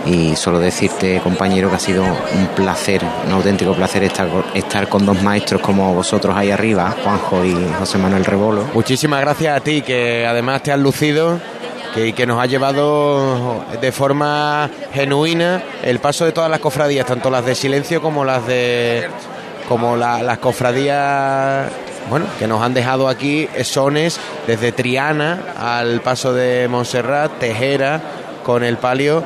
Y 0.05 0.35
solo 0.35 0.59
decirte, 0.59 1.19
compañero, 1.21 1.69
que 1.69 1.75
ha 1.77 1.79
sido 1.79 2.03
un 2.03 2.47
placer, 2.55 3.01
un 3.25 3.31
auténtico 3.31 3.73
placer 3.73 4.03
estar, 4.03 4.27
estar 4.53 4.89
con 4.89 5.05
dos 5.05 5.21
maestros 5.21 5.61
como 5.61 5.93
vosotros 5.93 6.35
ahí 6.35 6.51
arriba, 6.51 6.93
Juanjo 7.03 7.45
y 7.45 7.55
José 7.79 7.97
Manuel 7.97 8.25
Rebolo. 8.25 8.65
Muchísimas 8.73 9.21
gracias 9.21 9.55
a 9.55 9.61
ti, 9.61 9.81
que 9.81 10.25
además 10.27 10.61
te 10.61 10.73
has 10.73 10.79
lucido 10.79 11.39
que, 11.95 12.11
que 12.13 12.25
nos 12.25 12.41
ha 12.41 12.47
llevado 12.47 13.63
de 13.79 13.91
forma 13.93 14.69
genuina 14.93 15.61
el 15.83 15.99
paso 15.99 16.25
de 16.25 16.31
todas 16.33 16.49
las 16.49 16.59
cofradías, 16.59 17.05
tanto 17.05 17.29
las 17.29 17.45
de 17.45 17.55
silencio 17.55 18.01
como 18.01 18.25
las 18.25 18.45
de 18.45 19.07
como 19.69 19.95
la- 19.95 20.21
las 20.21 20.39
cofradías 20.39 21.67
bueno, 22.09 22.25
que 22.37 22.47
nos 22.47 22.61
han 22.61 22.73
dejado 22.73 23.07
aquí 23.07 23.47
sones 23.63 24.19
desde 24.45 24.73
Triana 24.73 25.39
al 25.57 26.01
paso 26.01 26.33
de 26.33 26.67
Montserrat, 26.67 27.31
Tejera 27.39 28.01
con 28.43 28.63
el 28.63 28.75
palio, 28.77 29.23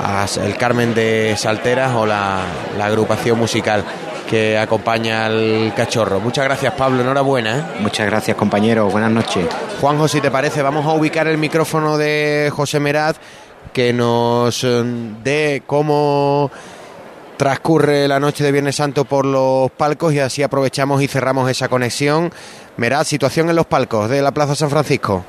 a 0.00 0.26
el 0.42 0.56
Carmen 0.56 0.94
de 0.94 1.34
Salteras 1.36 1.94
o 1.94 2.06
la, 2.06 2.42
la 2.76 2.86
agrupación 2.86 3.38
musical 3.38 3.84
que 4.28 4.58
acompaña 4.58 5.26
al 5.26 5.72
cachorro. 5.74 6.20
Muchas 6.20 6.44
gracias 6.44 6.74
Pablo, 6.74 7.00
enhorabuena. 7.00 7.58
¿eh? 7.58 7.62
Muchas 7.80 8.06
gracias 8.06 8.36
compañero, 8.36 8.88
buenas 8.90 9.10
noches. 9.10 9.46
Juanjo, 9.80 10.06
si 10.06 10.20
te 10.20 10.30
parece, 10.30 10.62
vamos 10.62 10.86
a 10.86 10.92
ubicar 10.92 11.26
el 11.26 11.38
micrófono 11.38 11.96
de 11.96 12.52
José 12.54 12.78
Meraz 12.78 13.16
que 13.72 13.92
nos 13.92 14.64
eh, 14.64 14.82
dé 15.24 15.62
cómo 15.66 16.50
transcurre 17.36 18.08
la 18.08 18.20
noche 18.20 18.44
de 18.44 18.52
Viernes 18.52 18.76
Santo 18.76 19.04
por 19.04 19.24
los 19.24 19.70
palcos 19.70 20.12
y 20.12 20.18
así 20.18 20.42
aprovechamos 20.42 21.00
y 21.02 21.08
cerramos 21.08 21.50
esa 21.50 21.68
conexión. 21.68 22.32
Meraz, 22.76 23.06
situación 23.08 23.48
en 23.48 23.56
los 23.56 23.66
palcos 23.66 24.10
de 24.10 24.20
la 24.20 24.32
Plaza 24.32 24.54
San 24.54 24.70
Francisco. 24.70 25.24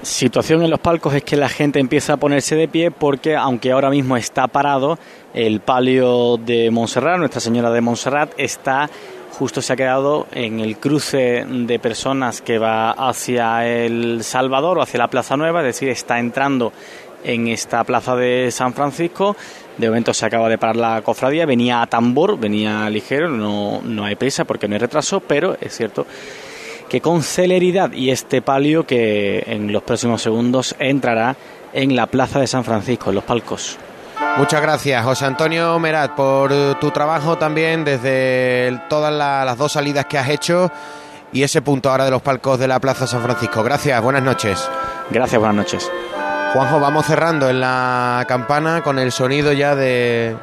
Situación 0.00 0.62
en 0.62 0.70
los 0.70 0.80
palcos 0.80 1.14
es 1.14 1.22
que 1.22 1.36
la 1.36 1.48
gente 1.48 1.78
empieza 1.78 2.14
a 2.14 2.16
ponerse 2.16 2.56
de 2.56 2.66
pie 2.66 2.90
porque 2.90 3.36
aunque 3.36 3.72
ahora 3.72 3.90
mismo 3.90 4.16
está 4.16 4.48
parado, 4.48 4.98
el 5.34 5.60
palio 5.60 6.38
de 6.38 6.70
Montserrat, 6.70 7.18
Nuestra 7.18 7.40
Señora 7.40 7.70
de 7.70 7.80
Montserrat, 7.80 8.32
está 8.36 8.88
justo 9.32 9.62
se 9.62 9.72
ha 9.72 9.76
quedado 9.76 10.26
en 10.32 10.60
el 10.60 10.76
cruce 10.76 11.44
de 11.46 11.78
personas 11.78 12.42
que 12.42 12.58
va 12.58 12.90
hacia 12.90 13.66
el 13.66 14.22
Salvador 14.24 14.78
o 14.78 14.82
hacia 14.82 14.98
la 14.98 15.08
Plaza 15.08 15.36
Nueva, 15.36 15.60
es 15.60 15.66
decir, 15.66 15.88
está 15.88 16.18
entrando 16.18 16.72
en 17.24 17.48
esta 17.48 17.84
plaza 17.84 18.16
de 18.16 18.50
San 18.50 18.74
Francisco. 18.74 19.36
De 19.78 19.88
momento 19.88 20.12
se 20.12 20.26
acaba 20.26 20.48
de 20.48 20.58
parar 20.58 20.76
la 20.76 21.02
cofradía, 21.02 21.46
venía 21.46 21.80
a 21.80 21.86
tambor, 21.86 22.38
venía 22.38 22.88
ligero, 22.90 23.28
no, 23.28 23.80
no 23.82 24.04
hay 24.04 24.16
prisa 24.16 24.44
porque 24.44 24.68
no 24.68 24.74
hay 24.74 24.80
retraso, 24.80 25.20
pero 25.20 25.56
es 25.60 25.74
cierto 25.76 26.06
que 26.92 27.00
con 27.00 27.22
celeridad 27.22 27.90
y 27.92 28.10
este 28.10 28.42
palio 28.42 28.86
que 28.86 29.42
en 29.46 29.72
los 29.72 29.82
próximos 29.82 30.20
segundos 30.20 30.76
entrará 30.78 31.34
en 31.72 31.96
la 31.96 32.06
plaza 32.06 32.38
de 32.38 32.46
San 32.46 32.64
Francisco, 32.64 33.08
en 33.08 33.14
los 33.14 33.24
palcos. 33.24 33.78
Muchas 34.36 34.60
gracias, 34.60 35.02
José 35.02 35.24
Antonio 35.24 35.78
Merat, 35.78 36.10
por 36.14 36.52
tu 36.80 36.90
trabajo 36.90 37.38
también 37.38 37.82
desde 37.86 38.78
todas 38.90 39.10
la- 39.10 39.42
las 39.46 39.56
dos 39.56 39.72
salidas 39.72 40.04
que 40.04 40.18
has 40.18 40.28
hecho 40.28 40.70
y 41.32 41.42
ese 41.42 41.62
punto 41.62 41.90
ahora 41.90 42.04
de 42.04 42.10
los 42.10 42.20
palcos 42.20 42.58
de 42.58 42.68
la 42.68 42.78
Plaza 42.78 43.06
San 43.06 43.22
Francisco. 43.22 43.62
Gracias, 43.62 44.02
buenas 44.02 44.22
noches. 44.22 44.68
Gracias, 45.10 45.38
buenas 45.38 45.56
noches. 45.56 45.90
Juanjo, 46.52 46.78
vamos 46.78 47.06
cerrando 47.06 47.48
en 47.48 47.60
la 47.60 48.22
campana 48.28 48.82
con 48.82 48.98
el 48.98 49.12
sonido 49.12 49.52
ya 49.52 49.74
de, 49.74 50.36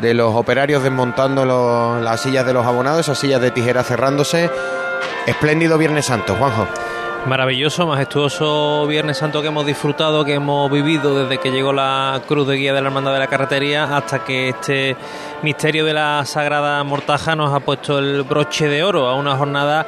de 0.00 0.14
los 0.14 0.34
operarios 0.34 0.82
desmontando 0.82 1.44
los- 1.44 2.02
las 2.02 2.20
sillas 2.20 2.44
de 2.44 2.52
los 2.54 2.66
abonados, 2.66 2.98
esas 3.02 3.18
sillas 3.18 3.40
de 3.40 3.52
tijera 3.52 3.84
cerrándose. 3.84 4.50
Espléndido 5.26 5.78
Viernes 5.78 6.06
Santo, 6.06 6.34
Juanjo. 6.34 6.66
Maravilloso, 7.26 7.86
majestuoso 7.86 8.86
Viernes 8.88 9.18
Santo 9.18 9.42
que 9.42 9.48
hemos 9.48 9.64
disfrutado, 9.64 10.24
que 10.24 10.34
hemos 10.34 10.68
vivido 10.70 11.14
desde 11.14 11.38
que 11.38 11.52
llegó 11.52 11.72
la 11.72 12.20
cruz 12.26 12.48
de 12.48 12.56
guía 12.56 12.72
de 12.72 12.80
la 12.80 12.88
Hermandad 12.88 13.12
de 13.12 13.20
la 13.20 13.28
Carretería 13.28 13.84
hasta 13.84 14.24
que 14.24 14.48
este 14.48 14.96
misterio 15.42 15.84
de 15.84 15.94
la 15.94 16.24
Sagrada 16.24 16.82
Mortaja 16.82 17.36
nos 17.36 17.54
ha 17.54 17.60
puesto 17.60 18.00
el 18.00 18.24
broche 18.24 18.68
de 18.68 18.82
oro 18.82 19.06
a 19.06 19.14
una 19.14 19.36
jornada 19.36 19.86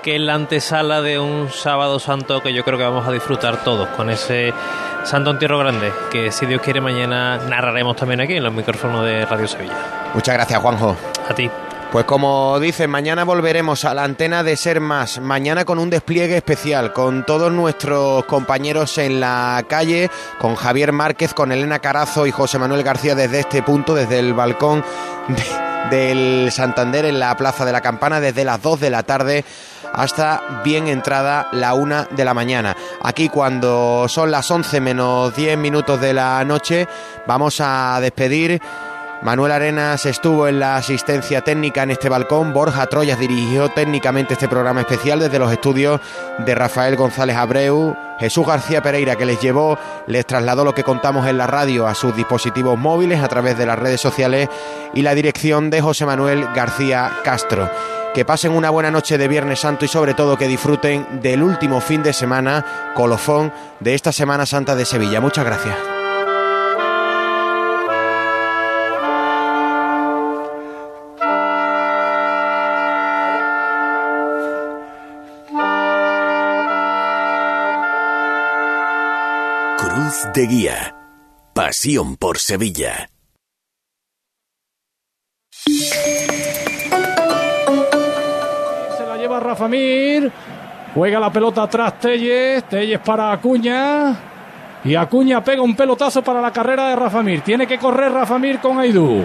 que 0.00 0.14
es 0.14 0.20
la 0.20 0.34
antesala 0.34 1.02
de 1.02 1.18
un 1.18 1.50
sábado 1.50 1.98
santo 1.98 2.40
que 2.40 2.54
yo 2.54 2.62
creo 2.62 2.78
que 2.78 2.84
vamos 2.84 3.08
a 3.08 3.10
disfrutar 3.10 3.64
todos 3.64 3.88
con 3.88 4.08
ese 4.08 4.54
Santo 5.02 5.32
Entierro 5.32 5.58
Grande 5.58 5.92
que 6.12 6.30
si 6.30 6.46
Dios 6.46 6.62
quiere 6.62 6.80
mañana 6.80 7.38
narraremos 7.48 7.96
también 7.96 8.20
aquí 8.20 8.34
en 8.34 8.44
los 8.44 8.52
micrófonos 8.52 9.04
de 9.04 9.26
Radio 9.26 9.48
Sevilla. 9.48 9.74
Muchas 10.14 10.36
gracias, 10.36 10.60
Juanjo. 10.60 10.96
A 11.28 11.34
ti. 11.34 11.50
Pues 11.92 12.04
como 12.04 12.58
dicen, 12.58 12.90
mañana 12.90 13.24
volveremos 13.24 13.84
a 13.84 13.94
la 13.94 14.04
antena 14.04 14.42
de 14.42 14.56
Ser 14.56 14.80
Más, 14.80 15.20
mañana 15.20 15.64
con 15.64 15.78
un 15.78 15.88
despliegue 15.88 16.36
especial, 16.36 16.92
con 16.92 17.24
todos 17.24 17.50
nuestros 17.52 18.24
compañeros 18.24 18.98
en 18.98 19.20
la 19.20 19.64
calle, 19.68 20.10
con 20.38 20.56
Javier 20.56 20.92
Márquez, 20.92 21.32
con 21.32 21.52
Elena 21.52 21.78
Carazo 21.78 22.26
y 22.26 22.32
José 22.32 22.58
Manuel 22.58 22.82
García 22.82 23.14
desde 23.14 23.40
este 23.40 23.62
punto, 23.62 23.94
desde 23.94 24.18
el 24.18 24.34
balcón 24.34 24.84
del 25.90 26.50
Santander 26.50 27.04
en 27.04 27.20
la 27.20 27.36
Plaza 27.36 27.64
de 27.64 27.72
la 27.72 27.80
Campana, 27.80 28.20
desde 28.20 28.44
las 28.44 28.60
2 28.60 28.80
de 28.80 28.90
la 28.90 29.04
tarde 29.04 29.44
hasta 29.92 30.42
bien 30.64 30.88
entrada 30.88 31.48
la 31.52 31.74
1 31.74 32.08
de 32.10 32.24
la 32.24 32.34
mañana. 32.34 32.76
Aquí 33.02 33.28
cuando 33.28 34.06
son 34.08 34.30
las 34.30 34.50
11 34.50 34.80
menos 34.80 35.34
10 35.34 35.56
minutos 35.56 36.00
de 36.00 36.12
la 36.12 36.44
noche, 36.44 36.86
vamos 37.26 37.60
a 37.60 37.98
despedir 38.00 38.60
Manuel 39.22 39.52
Arenas 39.52 40.04
estuvo 40.06 40.46
en 40.46 40.60
la 40.60 40.76
asistencia 40.76 41.40
técnica 41.40 41.82
en 41.82 41.90
este 41.90 42.08
balcón. 42.08 42.52
Borja 42.52 42.86
Troyas 42.86 43.18
dirigió 43.18 43.70
técnicamente 43.70 44.34
este 44.34 44.48
programa 44.48 44.82
especial 44.82 45.18
desde 45.18 45.38
los 45.38 45.50
estudios 45.50 46.00
de 46.38 46.54
Rafael 46.54 46.96
González 46.96 47.36
Abreu. 47.36 47.96
Jesús 48.20 48.46
García 48.46 48.82
Pereira, 48.82 49.16
que 49.16 49.26
les 49.26 49.40
llevó, 49.40 49.78
les 50.06 50.26
trasladó 50.26 50.64
lo 50.64 50.74
que 50.74 50.84
contamos 50.84 51.26
en 51.26 51.38
la 51.38 51.46
radio 51.46 51.86
a 51.86 51.94
sus 51.94 52.14
dispositivos 52.14 52.78
móviles 52.78 53.22
a 53.22 53.28
través 53.28 53.58
de 53.58 53.66
las 53.66 53.78
redes 53.78 54.00
sociales 54.00 54.48
y 54.94 55.02
la 55.02 55.14
dirección 55.14 55.70
de 55.70 55.80
José 55.80 56.06
Manuel 56.06 56.46
García 56.54 57.10
Castro. 57.24 57.70
Que 58.14 58.24
pasen 58.24 58.52
una 58.52 58.70
buena 58.70 58.90
noche 58.90 59.18
de 59.18 59.28
Viernes 59.28 59.60
Santo 59.60 59.84
y 59.84 59.88
sobre 59.88 60.14
todo 60.14 60.38
que 60.38 60.46
disfruten 60.46 61.20
del 61.20 61.42
último 61.42 61.80
fin 61.80 62.02
de 62.02 62.12
semana 62.12 62.92
colofón 62.94 63.52
de 63.80 63.94
esta 63.94 64.12
Semana 64.12 64.46
Santa 64.46 64.74
de 64.74 64.86
Sevilla. 64.86 65.20
Muchas 65.20 65.44
gracias. 65.44 65.95
De 80.24 80.46
Guía. 80.46 80.94
Pasión 81.52 82.16
por 82.16 82.38
Sevilla. 82.38 83.10
Se 88.96 89.06
la 89.06 89.18
lleva 89.18 89.38
Rafa 89.40 89.68
Mir. 89.68 90.32
Juega 90.94 91.20
la 91.20 91.30
pelota 91.30 91.64
atrás 91.64 92.00
Telles. 92.00 92.64
Telles 92.64 92.98
para 93.00 93.30
Acuña. 93.30 94.16
Y 94.84 94.94
Acuña 94.94 95.44
pega 95.44 95.60
un 95.60 95.76
pelotazo 95.76 96.22
para 96.22 96.40
la 96.40 96.50
carrera 96.50 96.88
de 96.88 96.96
Rafa 96.96 97.22
Mir. 97.22 97.42
Tiene 97.42 97.66
que 97.66 97.76
correr 97.78 98.10
Rafa 98.10 98.38
Mir 98.38 98.58
con 98.58 98.78
Aidú. 98.78 99.22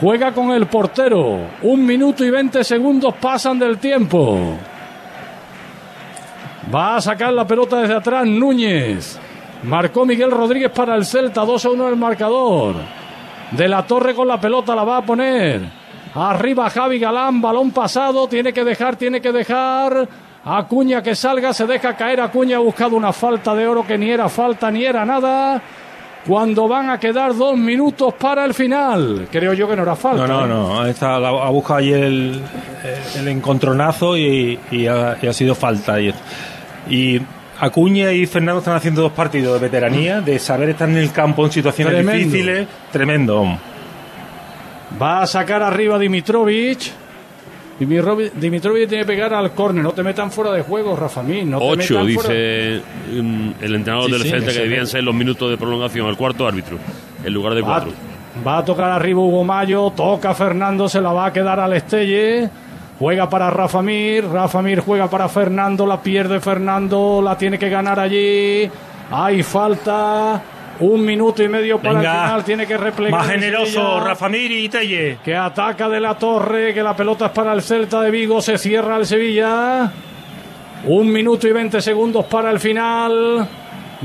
Juega 0.00 0.32
con 0.32 0.50
el 0.50 0.66
portero. 0.66 1.48
Un 1.62 1.86
minuto 1.86 2.24
y 2.24 2.30
veinte 2.30 2.64
segundos 2.64 3.14
pasan 3.20 3.60
del 3.60 3.78
tiempo. 3.78 4.58
Va 6.74 6.96
a 6.96 7.00
sacar 7.00 7.32
la 7.32 7.46
pelota 7.46 7.80
desde 7.80 7.94
atrás 7.94 8.26
Núñez. 8.26 9.20
Marcó 9.64 10.04
Miguel 10.06 10.30
Rodríguez 10.30 10.70
para 10.70 10.94
el 10.94 11.04
Celta, 11.04 11.44
2 11.44 11.64
a 11.64 11.70
1 11.70 11.88
el 11.88 11.96
marcador. 11.96 12.76
De 13.50 13.68
la 13.68 13.86
Torre 13.86 14.14
con 14.14 14.28
la 14.28 14.40
pelota 14.40 14.74
la 14.74 14.84
va 14.84 14.98
a 14.98 15.02
poner. 15.02 15.62
Arriba 16.14 16.70
Javi 16.70 16.98
Galán, 16.98 17.40
balón 17.40 17.70
pasado, 17.70 18.28
tiene 18.28 18.52
que 18.52 18.64
dejar, 18.64 18.96
tiene 18.96 19.20
que 19.20 19.32
dejar. 19.32 20.08
Acuña 20.44 21.02
que 21.02 21.14
salga, 21.14 21.52
se 21.52 21.66
deja 21.66 21.96
caer. 21.96 22.20
Acuña 22.20 22.56
ha 22.56 22.60
buscado 22.60 22.96
una 22.96 23.12
falta 23.12 23.54
de 23.54 23.66
oro 23.66 23.86
que 23.86 23.98
ni 23.98 24.10
era 24.10 24.28
falta 24.28 24.70
ni 24.70 24.84
era 24.84 25.04
nada. 25.04 25.60
Cuando 26.26 26.68
van 26.68 26.90
a 26.90 26.98
quedar 26.98 27.34
dos 27.34 27.56
minutos 27.56 28.14
para 28.14 28.44
el 28.44 28.54
final. 28.54 29.28
Creo 29.30 29.54
yo 29.54 29.68
que 29.68 29.76
no 29.76 29.82
era 29.82 29.96
falta. 29.96 30.26
No, 30.26 30.46
no, 30.46 30.86
¿eh? 30.86 30.94
no. 31.00 31.10
Ha 31.10 31.50
buscado 31.50 31.80
ayer 31.80 32.04
el, 32.04 32.42
el 33.16 33.28
encontronazo 33.28 34.16
y, 34.16 34.58
y, 34.70 34.86
ha, 34.86 35.16
y, 35.20 35.26
ha, 35.26 35.32
sido 35.32 35.54
falta. 35.54 36.00
Y, 36.00 36.12
y 36.88 37.20
Acuña 37.60 38.12
y 38.12 38.26
Fernando 38.26 38.60
están 38.60 38.76
haciendo 38.76 39.02
dos 39.02 39.12
partidos 39.12 39.54
de 39.60 39.66
veteranía, 39.66 40.20
de 40.20 40.38
saber 40.38 40.70
estar 40.70 40.88
en 40.88 40.96
el 40.96 41.10
campo 41.12 41.44
en 41.44 41.50
situaciones 41.52 41.94
Tremendo. 41.94 42.24
difíciles. 42.24 42.66
Tremendo. 42.92 43.58
Va 45.00 45.22
a 45.22 45.26
sacar 45.26 45.62
arriba 45.62 45.98
Dimitrovic. 45.98 46.78
Dimitrovic, 47.78 48.32
Dimitrovic 48.34 48.88
tiene 48.88 49.04
que 49.04 49.08
pegar 49.08 49.34
al 49.34 49.52
córner. 49.52 49.82
No 49.84 49.92
te 49.92 50.02
metan 50.02 50.30
fuera 50.32 50.52
de 50.52 50.62
juego, 50.62 50.96
Rafa 50.96 51.22
Mir. 51.22 51.44
No 51.46 51.58
te 51.58 51.64
Ocho, 51.64 51.94
metan 51.94 52.06
dice 52.06 52.20
fuera- 52.22 53.22
mm, 53.22 53.50
el 53.60 53.74
entrenador 53.74 54.06
Sí, 54.06 54.12
del 54.12 54.22
sí, 54.22 54.30
Celta, 54.30 54.52
que 54.52 54.58
debían 54.60 54.86
ser 54.86 55.04
los 55.04 55.14
minutos 55.14 55.50
de 55.50 55.56
prolongación, 55.56 56.08
el 56.08 56.16
cuarto 56.16 56.46
árbitro, 56.46 56.78
en 57.24 57.32
lugar 57.32 57.54
de 57.54 57.60
Va, 57.62 57.66
cuatro. 57.68 57.92
va 58.46 58.58
a 58.58 58.64
tocar 58.64 58.90
arriba 58.90 59.20
Hugo 59.20 59.44
Mayo. 59.44 59.90
Toca 59.96 60.34
Fernando, 60.34 60.88
se 60.88 61.00
la 61.00 61.12
va 61.12 61.26
a 61.26 61.32
quedar 61.32 61.60
al 61.60 61.72
Estelle. 61.74 62.48
Juega 62.98 63.28
para 63.28 63.50
Rafa 63.50 63.82
Mir. 63.82 64.26
Rafa 64.26 64.60
Mir 64.62 64.80
juega 64.80 65.08
para 65.08 65.28
Fernando. 65.28 65.86
La 65.86 66.00
pierde 66.00 66.40
Fernando. 66.40 67.20
La 67.22 67.38
tiene 67.38 67.58
que 67.58 67.68
ganar 67.68 68.00
allí. 68.00 68.68
Hay 69.10 69.42
falta. 69.42 70.42
Un 70.80 71.04
minuto 71.04 71.42
y 71.42 71.48
medio 71.48 71.78
para 71.78 71.98
Venga, 71.98 72.12
el 72.12 72.20
final. 72.20 72.44
Tiene 72.44 72.66
que 72.66 72.76
replegar. 72.76 73.20
Más 73.20 73.28
generoso. 73.28 74.00
Rafa 74.00 74.28
Miri 74.28 74.64
y 74.64 74.68
Telle. 74.68 75.18
Que 75.24 75.34
ataca 75.34 75.88
de 75.88 76.00
la 76.00 76.14
torre, 76.16 76.72
que 76.72 76.82
la 76.82 76.94
pelota 76.94 77.26
es 77.26 77.32
para 77.32 77.52
el 77.52 77.62
Celta 77.62 78.00
de 78.00 78.10
Vigo, 78.12 78.40
se 78.40 78.58
cierra 78.58 78.96
el 78.96 79.06
Sevilla. 79.06 79.90
Un 80.84 81.10
minuto 81.10 81.48
y 81.48 81.52
veinte 81.52 81.80
segundos 81.80 82.26
para 82.26 82.50
el 82.50 82.60
final. 82.60 83.48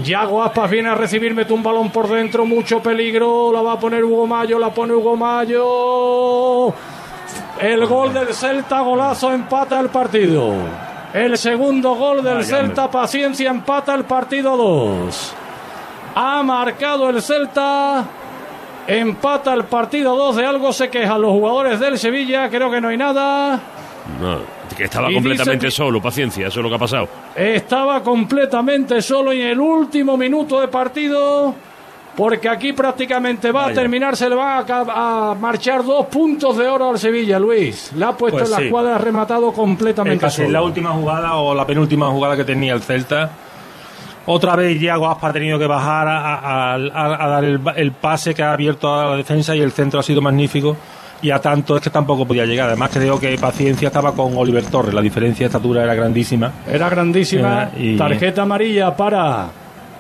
Yago 0.04 0.42
Aspas 0.42 0.72
viene 0.72 0.90
a 0.90 0.96
recibir, 0.96 1.36
mete 1.36 1.54
un 1.54 1.62
balón 1.62 1.92
por 1.92 2.10
dentro, 2.10 2.46
mucho 2.46 2.82
peligro. 2.82 3.52
La 3.54 3.62
va 3.62 3.74
a 3.74 3.80
poner 3.80 4.04
Hugo 4.04 4.26
Mayo, 4.26 4.58
la 4.58 4.72
pone 4.72 4.94
Hugo 4.94 5.16
Mayo. 5.16 6.74
El 7.60 7.86
gol 7.86 8.14
del 8.14 8.34
Celta, 8.34 8.82
golazo, 8.82 9.32
empata 9.32 9.80
el 9.80 9.90
partido. 9.90 10.54
El 11.14 11.38
segundo 11.38 11.94
gol 11.96 12.24
del 12.24 12.44
Celta, 12.44 12.90
paciencia, 12.90 13.50
empata 13.50 13.94
el 13.94 14.06
partido 14.06 14.58
2. 14.58 15.34
Ha 16.16 16.44
marcado 16.44 17.10
el 17.10 17.22
Celta. 17.22 18.06
Empata 18.88 19.54
el 19.54 19.64
partido 19.64 20.16
2 20.16 20.36
de 20.36 20.46
algo 20.46 20.74
se 20.74 20.90
quejan 20.90 21.22
los 21.22 21.32
jugadores 21.32 21.80
del 21.80 21.98
Sevilla, 21.98 22.50
creo 22.50 22.70
que 22.70 22.82
no 22.82 22.90
hay 22.90 22.98
nada. 22.98 23.60
No, 24.20 24.40
que 24.76 24.84
estaba 24.86 25.10
Y 25.10 25.14
completamente 25.14 25.72
solo, 25.72 26.02
paciencia, 26.02 26.48
eso 26.48 26.60
es 26.60 26.64
lo 26.64 26.70
que 26.70 26.76
ha 26.76 26.80
pasado. 26.80 27.08
Estaba 27.34 28.04
completamente 28.04 29.02
solo 29.02 29.32
en 29.32 29.48
el 29.48 29.60
último 29.62 30.18
minuto 30.18 30.60
de 30.60 30.68
partido, 30.68 31.56
porque 32.16 32.48
aquí 32.50 32.74
prácticamente 32.74 33.52
va 33.52 33.68
a 33.68 33.74
terminar, 33.74 34.16
se 34.16 34.30
le 34.30 34.36
van 34.36 34.64
a, 34.70 35.36
marchar 35.40 35.84
dos 35.84 36.06
puntos 36.08 36.56
de 36.58 36.68
oro 36.68 36.90
al 36.92 37.00
Sevilla, 37.00 37.40
Luis. 37.40 37.92
Le 37.96 38.06
ha 38.06 38.12
puesto 38.12 38.38
Pues 38.40 38.50
en 38.52 38.72
la 38.72 38.82
sí. 38.86 38.90
ha 38.94 38.98
rematado 38.98 39.50
Es 39.50 39.56
completamente 39.56 40.20
casi 40.20 40.38
solo. 40.44 40.50
la 40.52 40.62
última 40.62 40.92
jugada 40.92 41.34
o 41.36 41.56
la 41.56 41.66
penúltima 41.66 42.08
jugada 42.10 42.36
que 42.36 42.44
tenía 42.44 42.74
el 42.74 42.82
Celta. 42.82 43.30
Otra 44.26 44.56
vez 44.56 44.80
Diego 44.80 45.10
Aspa 45.10 45.30
ha 45.30 45.34
tenido 45.34 45.60
que 45.60 45.68
bajar 45.68 46.08
a, 46.08 46.36
a- 46.36 46.76
a- 46.76 47.26
a 47.26 47.28
dar 47.28 47.44
el, 47.44 47.60
el 47.76 47.92
pase 47.92 48.34
que 48.34 48.42
ha 48.42 48.54
abierto 48.54 48.94
a 48.94 49.06
la 49.12 49.16
defensa 49.18 49.56
y 49.56 49.60
el 49.62 49.72
centro 49.72 50.00
ha 50.00 50.04
sido 50.04 50.22
magnífico. 50.22 50.78
Y 51.22 51.32
a 51.32 51.40
tanto 51.40 51.78
es 51.78 51.82
que 51.82 51.90
tampoco 51.90 52.26
podía 52.26 52.46
llegar. 52.46 52.68
Además 52.68 52.90
creo 52.94 53.18
que 53.20 53.38
paciencia 53.38 53.88
estaba 53.88 54.14
con 54.14 54.36
Oliver 54.38 54.64
Torres. 54.66 54.94
La 54.94 55.02
diferencia 55.02 55.46
de 55.46 55.48
estatura 55.48 55.84
era 55.84 55.94
grandísima. 55.96 56.52
Era 56.68 56.90
grandísima. 56.90 57.70
Y- 57.78 57.98
Tarjeta 57.98 58.42
amarilla 58.44 58.96
para 58.96 59.48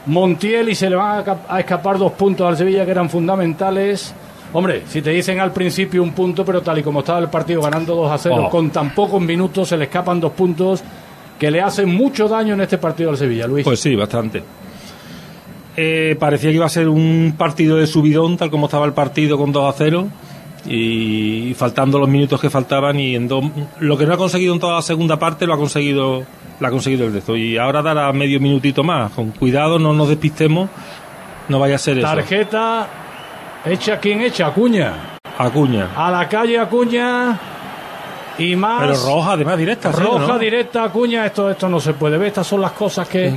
Montiel 0.07 0.69
y 0.69 0.75
se 0.75 0.89
le 0.89 0.95
van 0.95 1.19
a, 1.19 1.23
cap- 1.23 1.45
a 1.49 1.59
escapar 1.59 1.97
dos 1.97 2.11
puntos 2.13 2.47
al 2.47 2.57
Sevilla 2.57 2.85
que 2.85 2.91
eran 2.91 3.09
fundamentales. 3.09 4.13
Hombre, 4.53 4.83
si 4.87 5.01
te 5.01 5.09
dicen 5.11 5.39
al 5.39 5.51
principio 5.51 6.03
un 6.03 6.11
punto, 6.11 6.45
pero 6.45 6.61
tal 6.61 6.77
y 6.79 6.83
como 6.83 6.99
estaba 6.99 7.19
el 7.19 7.29
partido 7.29 7.61
ganando 7.61 7.95
2 7.95 8.11
a 8.11 8.17
0, 8.17 8.35
Oh. 8.45 8.49
con 8.49 8.69
tan 8.69 8.93
pocos 8.93 9.21
minutos 9.21 9.69
se 9.69 9.77
le 9.77 9.85
escapan 9.85 10.19
dos 10.19 10.33
puntos 10.33 10.83
que 11.39 11.49
le 11.49 11.61
hacen 11.61 11.89
mucho 11.89 12.27
daño 12.27 12.53
en 12.53 12.61
este 12.61 12.77
partido 12.77 13.09
al 13.09 13.17
Sevilla, 13.17 13.47
Luis. 13.47 13.63
Pues 13.63 13.79
sí, 13.79 13.95
bastante. 13.95 14.43
Eh, 15.75 16.15
parecía 16.19 16.49
que 16.51 16.55
iba 16.57 16.65
a 16.65 16.69
ser 16.69 16.87
un 16.87 17.33
partido 17.37 17.77
de 17.77 17.87
subidón, 17.87 18.37
tal 18.37 18.51
como 18.51 18.67
estaba 18.67 18.85
el 18.85 18.93
partido 18.93 19.37
con 19.37 19.51
2 19.51 19.73
a 19.73 19.77
0. 19.77 20.07
Y 20.65 21.53
faltando 21.57 21.99
los 21.99 22.07
minutos 22.07 22.39
que 22.39 22.49
faltaban 22.49 22.97
y 22.99 23.15
en 23.15 23.27
dos- 23.27 23.43
lo 23.79 23.97
que 23.97 24.05
no 24.05 24.13
ha 24.13 24.17
conseguido 24.17 24.53
en 24.53 24.59
toda 24.61 24.75
la 24.75 24.81
segunda 24.81 25.17
parte 25.19 25.45
lo 25.45 25.53
ha 25.55 25.57
conseguido 25.57 26.23
lo 26.63 26.67
ha 26.69 26.71
conseguido 26.71 27.05
el 27.05 27.13
de 27.13 27.19
esto 27.19 27.35
y 27.35 27.57
ahora 27.57 27.81
dará 27.83 28.11
medio 28.13 28.39
minutito 28.39 28.83
más 28.83 29.11
con 29.11 29.31
cuidado 29.31 29.77
no 29.77 29.93
nos 29.93 30.07
despistemos 30.09 30.69
no 31.49 31.59
vaya 31.59 31.75
a 31.75 31.77
ser 31.77 31.97
eso 31.99 32.07
Tarjeta 32.07 32.87
hecha, 33.65 33.99
¿quién 33.99 34.21
echa? 34.21 34.47
Acuña. 34.47 34.93
Acuña 35.37 35.89
A 35.95 36.09
la 36.11 36.27
calle 36.27 36.57
Acuña. 36.59 37.37
y 38.37 38.55
más. 38.55 38.81
Pero 38.81 38.93
roja, 39.15 39.31
además, 39.33 39.57
directa. 39.57 39.91
Roja 39.91 40.27
¿no? 40.33 40.39
directa, 40.39 40.83
Acuña, 40.83 41.25
esto, 41.25 41.49
esto 41.49 41.69
no 41.69 41.79
se 41.79 41.93
puede 41.93 42.17
ver. 42.17 42.27
Estas 42.29 42.45
son 42.47 42.61
las 42.61 42.71
cosas 42.73 43.07
que, 43.07 43.33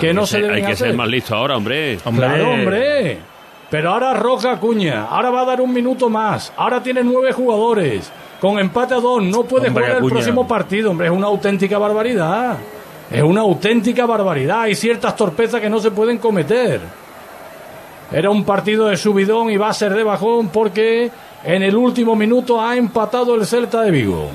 que 0.00 0.12
no 0.14 0.26
se 0.26 0.32
ser- 0.32 0.42
deben 0.42 0.56
Hay 0.56 0.62
que 0.62 0.72
hacer. 0.72 0.88
ser 0.88 0.96
más 0.96 1.08
listo 1.08 1.34
ahora, 1.34 1.56
hombre. 1.56 1.96
Claro, 2.14 2.50
hombre. 2.52 3.18
Pero 3.70 3.90
ahora 3.90 4.14
roja 4.14 4.52
Acuña. 4.52 5.04
Ahora 5.04 5.30
va 5.30 5.42
a 5.42 5.44
dar 5.46 5.60
un 5.60 5.72
minuto 5.72 6.08
más. 6.08 6.52
Ahora 6.56 6.82
tiene 6.82 7.02
nueve 7.04 7.32
jugadores. 7.32 8.10
Con 8.40 8.58
empate 8.58 8.94
a 8.94 9.00
dos. 9.00 9.22
No 9.22 9.42
puede 9.42 9.68
Hombre, 9.68 9.82
jugar 9.84 9.90
el 9.90 9.96
Acuña. 9.98 10.14
próximo 10.14 10.48
partido, 10.48 10.90
hombre. 10.90 11.08
Es 11.08 11.12
una 11.12 11.26
auténtica 11.26 11.76
barbaridad. 11.78 12.56
Es 13.10 13.22
una 13.22 13.42
auténtica 13.42 14.06
barbaridad. 14.06 14.62
Hay 14.62 14.74
ciertas 14.74 15.14
torpezas 15.16 15.60
que 15.60 15.68
no 15.68 15.80
se 15.80 15.90
pueden 15.90 16.18
cometer. 16.18 16.80
Era 18.10 18.30
un 18.30 18.44
partido 18.44 18.86
de 18.86 18.96
subidón 18.96 19.50
y 19.50 19.56
va 19.58 19.68
a 19.68 19.74
ser 19.74 19.92
de 19.94 20.02
bajón 20.02 20.48
porque 20.48 21.10
en 21.44 21.62
el 21.62 21.76
último 21.76 22.16
minuto 22.16 22.62
ha 22.62 22.74
empatado 22.76 23.34
el 23.34 23.44
Celta 23.44 23.82
de 23.82 23.90
Vigo. 23.90 24.28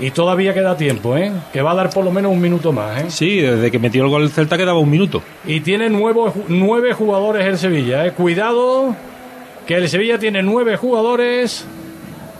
Y 0.00 0.10
todavía 0.12 0.54
queda 0.54 0.76
tiempo, 0.76 1.16
¿eh? 1.16 1.32
Que 1.52 1.60
va 1.60 1.72
a 1.72 1.74
dar 1.74 1.90
por 1.90 2.04
lo 2.04 2.12
menos 2.12 2.30
un 2.30 2.40
minuto 2.40 2.72
más, 2.72 3.00
¿eh? 3.02 3.06
Sí, 3.08 3.40
desde 3.40 3.70
que 3.70 3.78
metió 3.80 4.04
el 4.04 4.10
gol 4.10 4.22
el 4.22 4.30
Celta 4.30 4.56
quedaba 4.56 4.78
un 4.78 4.88
minuto. 4.90 5.22
Y 5.44 5.60
tiene 5.60 5.90
nuevo- 5.90 6.32
nueve 6.48 6.92
jugadores 6.92 7.44
el 7.46 7.58
Sevilla, 7.58 8.06
¿eh? 8.06 8.12
Cuidado, 8.12 8.94
que 9.66 9.74
el 9.74 9.88
Sevilla 9.88 10.18
tiene 10.18 10.42
nueve 10.42 10.76
jugadores. 10.76 11.66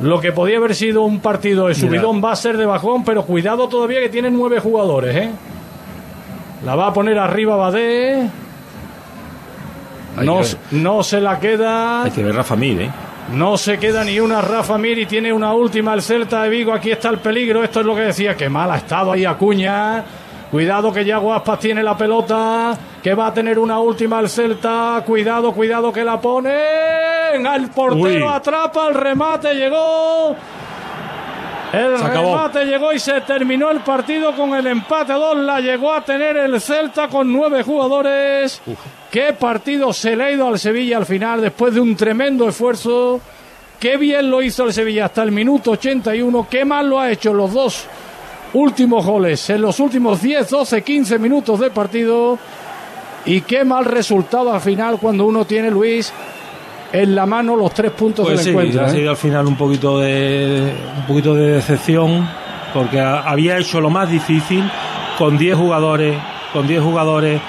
Lo 0.01 0.21
que 0.21 0.31
podía 0.31 0.59
haber 0.59 0.77
sido 0.77 1.03
un 1.03 1.19
partido 1.19 1.67
de 1.67 1.75
subidón 1.75 2.23
va 2.25 2.31
a 2.31 2.37
ser 2.37 2.57
de 2.57 2.65
bajón, 2.67 3.03
pero 3.05 3.25
cuidado 3.25 3.67
todavía 3.69 3.99
que 4.01 4.09
tiene 4.09 4.31
nueve 4.31 4.61
jugadores, 4.61 5.17
¿eh? 5.17 5.31
La 6.65 6.77
va 6.77 6.87
a 6.89 6.93
poner 6.93 7.19
arriba 7.19 7.57
Badé. 7.57 8.29
No, 10.23 10.41
no 10.73 11.03
se 11.03 11.21
la 11.21 11.39
queda. 11.41 12.05
Hay 12.05 12.11
que 12.13 12.23
ver 12.23 12.35
Rafa 12.35 12.55
Mir, 12.57 12.83
¿eh? 12.83 12.91
No 13.33 13.59
se 13.59 13.79
queda 13.79 14.05
ni 14.05 14.19
una 14.21 14.41
Rafa 14.41 14.79
Mir 14.79 14.99
y 14.99 15.07
tiene 15.07 15.33
una 15.33 15.53
última 15.53 15.93
el 15.95 16.03
Celta 16.03 16.43
de 16.43 16.49
Vigo. 16.49 16.73
Aquí 16.73 16.91
está 16.91 17.11
el 17.11 17.19
peligro. 17.19 17.63
Esto 17.63 17.81
es 17.81 17.87
lo 17.87 17.95
que 17.95 18.03
decía. 18.03 18.35
Que 18.37 18.49
mal 18.49 18.71
ha 18.71 18.77
estado 18.79 19.13
ahí 19.13 19.25
Acuña. 19.25 20.03
Cuidado 20.51 20.91
que 20.91 21.05
ya 21.05 21.19
Guaspas 21.19 21.59
tiene 21.59 21.83
la 21.83 21.97
pelota. 21.97 22.77
Que 23.03 23.15
va 23.15 23.27
a 23.27 23.35
tener 23.35 23.59
una 23.59 23.81
última 23.81 24.19
el 24.21 24.31
Celta. 24.31 25.03
Cuidado, 25.05 25.53
cuidado 25.53 25.93
que 25.93 26.05
la 26.05 26.19
ponen. 26.21 27.47
Al 27.47 27.71
portero 27.71 28.27
Uy. 28.27 28.33
atrapa 28.33 28.89
el 28.89 28.95
remate. 28.95 29.55
Llegó. 29.55 30.35
El 31.73 31.99
Se 31.99 32.05
acabó. 32.05 32.35
remate 32.37 32.65
llegó 32.65 32.93
y 32.93 32.99
se 32.99 33.21
terminó 33.23 33.71
el 33.71 33.81
partido 33.81 34.35
con 34.35 34.55
el 34.55 34.67
empate 34.67 35.13
a 35.13 35.17
dos. 35.17 35.37
La 35.37 35.61
llegó 35.61 35.93
a 35.93 36.03
tener 36.03 36.37
el 36.37 36.61
Celta 36.61 37.09
con 37.09 37.33
nueve 37.33 37.63
jugadores. 37.63 38.61
Qué 39.11 39.33
partido 39.33 39.93
se 39.93 40.17
le 40.17 40.25
ha 40.25 40.31
ido 40.31 40.49
al 40.49 40.59
Sevilla 40.59 40.97
al 40.97 41.07
final 41.07 41.41
después 41.41 41.75
de 41.75 41.81
un 41.81 41.95
tremendo 41.97 42.49
esfuerzo. 42.49 43.21
Qué 43.79 43.97
bien 43.97 44.31
lo 44.31 44.43
hizo 44.43 44.65
el 44.65 44.73
Sevilla 44.73 45.07
hasta 45.07 45.23
el 45.23 45.31
minuto 45.31 45.73
81. 45.73 46.47
Qué 46.51 46.65
mal 46.65 46.89
lo 46.89 46.99
ha 47.01 47.11
hecho 47.11 47.33
los 47.33 47.53
dos 47.53 47.87
últimos 48.55 49.05
goles 49.05 49.51
en 49.51 49.61
los 49.61 49.79
últimos 49.79 50.23
10, 50.23 50.49
12, 50.49 50.83
15 50.83 51.19
minutos 51.19 51.61
de 51.61 51.71
partido. 51.71 52.39
Y 53.25 53.43
qué 53.43 53.65
mal 53.65 53.85
resultado 53.85 54.53
al 54.53 54.61
final 54.61 54.99
cuando 54.99 55.27
uno 55.27 55.45
tiene, 55.45 55.71
Luis, 55.71 56.13
en 56.93 57.15
la 57.15 57.27
mano 57.27 57.55
los 57.57 57.73
tres 57.75 57.91
puntos 57.93 58.25
Pues 58.27 58.39
del 58.39 58.45
sí, 58.45 58.51
encuentro. 58.51 58.85
ha 58.85 58.89
¿eh? 58.89 58.91
sido 58.91 59.11
al 59.11 59.17
final 59.17 59.47
un 59.47 59.57
poquito 59.57 59.99
de 60.01 60.73
un 60.97 61.03
poquito 61.07 61.35
de 61.35 61.53
decepción 61.53 62.29
porque 62.73 63.01
a- 63.01 63.21
había 63.21 63.59
hecho 63.59 63.81
lo 63.81 63.91
más 63.91 64.11
difícil 64.11 64.65
con 65.19 65.37
10 65.37 65.57
jugadores, 65.57 66.17
con 66.53 66.67
10 66.67 66.83
jugadores 66.83 67.41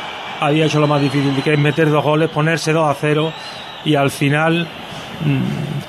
había 0.41 0.65
hecho 0.65 0.79
lo 0.79 0.87
más 0.87 1.01
difícil 1.01 1.33
que 1.43 1.53
es 1.53 1.59
meter 1.59 1.89
dos 1.89 2.03
goles, 2.03 2.29
ponerse 2.29 2.71
2 2.73 2.89
a 2.89 2.93
0 2.99 3.31
y 3.85 3.95
al 3.95 4.09
final 4.11 4.67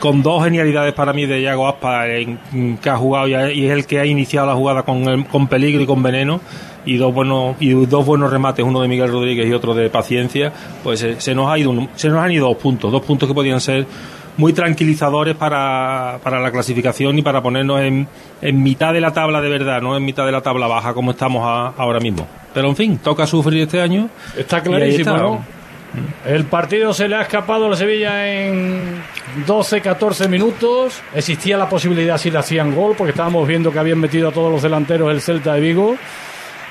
con 0.01 0.23
dos 0.23 0.43
genialidades 0.45 0.93
para 0.95 1.13
mí 1.13 1.27
de 1.27 1.41
Iago 1.41 1.69
Aspa 1.69 2.09
en- 2.09 2.79
que 2.83 2.91
ha 2.91 2.97
jugado 2.97 3.29
y, 3.29 3.35
ha- 3.35 3.53
y 3.53 3.67
es 3.67 3.73
el 3.73 3.87
que 3.87 4.01
ha 4.01 4.07
iniciado 4.07 4.47
la 4.47 4.55
jugada 4.55 4.83
con, 4.83 5.03
el- 5.09 5.27
con 5.27 5.47
peligro 5.49 5.83
y 5.83 5.87
con 5.87 6.03
veneno 6.03 6.41
y 6.87 6.97
dos 6.97 7.13
buenos 7.13 7.57
y 7.61 7.71
dos 7.87 8.05
buenos 8.07 8.31
remates 8.31 8.65
uno 8.65 8.81
de 8.81 8.89
Miguel 8.89 9.11
Rodríguez 9.13 9.47
y 9.49 9.53
otro 9.53 9.75
de 9.75 9.91
paciencia 9.91 10.53
pues 10.83 11.01
se, 11.01 11.21
se 11.21 11.35
nos 11.35 11.49
ha 11.51 11.59
ido 11.59 11.73
se 11.95 12.09
nos 12.09 12.19
han 12.19 12.33
ido 12.33 12.49
dos 12.49 12.57
puntos 12.57 12.91
dos 12.91 13.03
puntos 13.03 13.29
que 13.29 13.35
podían 13.35 13.61
ser 13.61 13.87
muy 14.39 14.55
tranquilizadores 14.55 15.37
para, 15.37 16.19
para 16.25 16.41
la 16.41 16.51
clasificación 16.51 17.19
y 17.19 17.23
para 17.23 17.43
ponernos 17.43 17.81
en, 17.83 18.09
en 18.41 18.63
mitad 18.63 18.95
de 18.95 19.03
la 19.03 19.13
tabla 19.13 19.43
de 19.43 19.51
verdad 19.51 19.83
no 19.83 19.95
en 19.97 20.05
mitad 20.05 20.25
de 20.25 20.33
la 20.33 20.41
tabla 20.41 20.67
baja 20.67 20.95
como 20.95 21.11
estamos 21.11 21.43
a- 21.45 21.75
ahora 21.77 22.01
mismo 22.01 22.27
pero 22.55 22.69
en 22.69 22.77
fin 22.77 22.97
toca 22.99 23.27
sufrir 23.27 23.63
este 23.63 23.81
año 23.83 24.09
Está 24.37 24.63
clarísimo, 24.63 25.11
está. 25.11 25.23
¿no? 25.23 25.60
El 26.25 26.45
partido 26.45 26.93
se 26.93 27.09
le 27.09 27.17
ha 27.17 27.23
escapado 27.23 27.67
al 27.67 27.77
Sevilla 27.77 28.29
en 28.31 29.03
12, 29.47 29.81
14 29.81 30.29
minutos. 30.29 31.01
Existía 31.15 31.57
la 31.57 31.69
posibilidad 31.69 32.19
si 32.19 32.31
le 32.31 32.39
hacían 32.39 32.75
gol, 32.75 32.95
porque 32.97 33.11
estábamos 33.11 33.47
viendo 33.49 33.73
que 33.73 33.79
habían 33.79 33.99
metido 33.99 34.29
a 34.29 34.33
todos 34.33 34.53
los 34.53 34.63
delanteros 34.63 35.11
el 35.11 35.21
Celta 35.21 35.55
de 35.55 35.61
Vigo. 35.61 35.97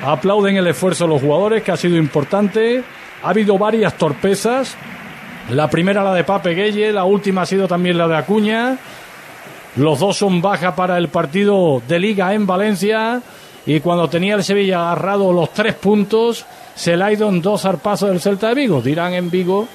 Aplauden 0.05 0.55
el 0.55 0.67
esfuerzo 0.67 1.05
de 1.05 1.10
los 1.10 1.21
jugadores, 1.21 1.63
que 1.63 1.71
ha 1.71 1.77
sido 1.77 1.97
importante. 1.97 2.84
Ha 3.23 3.29
habido 3.29 3.58
varias 3.58 3.95
torpezas. 3.97 4.77
La 5.49 5.69
primera 5.69 6.03
la 6.03 6.13
de 6.13 6.23
Pape 6.23 6.53
Gueye, 6.53 6.91
la 6.93 7.03
última 7.03 7.41
ha 7.41 7.45
sido 7.45 7.67
también 7.67 7.97
la 7.97 8.08
de 8.08 8.15
Acuña. 8.15 8.77
Los 9.75 9.99
dos 9.99 10.17
son 10.17 10.41
baja 10.41 10.75
para 10.75 10.97
el 10.97 11.10
partido 11.10 11.82
de 11.88 11.99
liga 11.99 12.34
en 12.34 12.45
Valencia. 12.45 13.21
Y 13.65 13.82
cuando 13.82 14.10
tenía 14.10 14.36
el 14.36 14.43
Sevilla 14.43 14.91
agarrado 14.91 15.34
los 15.34 15.51
tres 15.53 15.75
puntos, 15.75 16.45
se 16.80 16.96
le 16.96 17.04
ha 17.04 17.12
ido 17.12 17.28
en 17.28 17.42
dos 17.42 17.62
zarpazos 17.63 18.10
del 18.10 18.22
Celta 18.22 18.48
de 18.48 18.56
Vigo. 18.56 18.82
Dirán 18.82 19.13
en 19.13 19.30
Vigo 19.30 19.68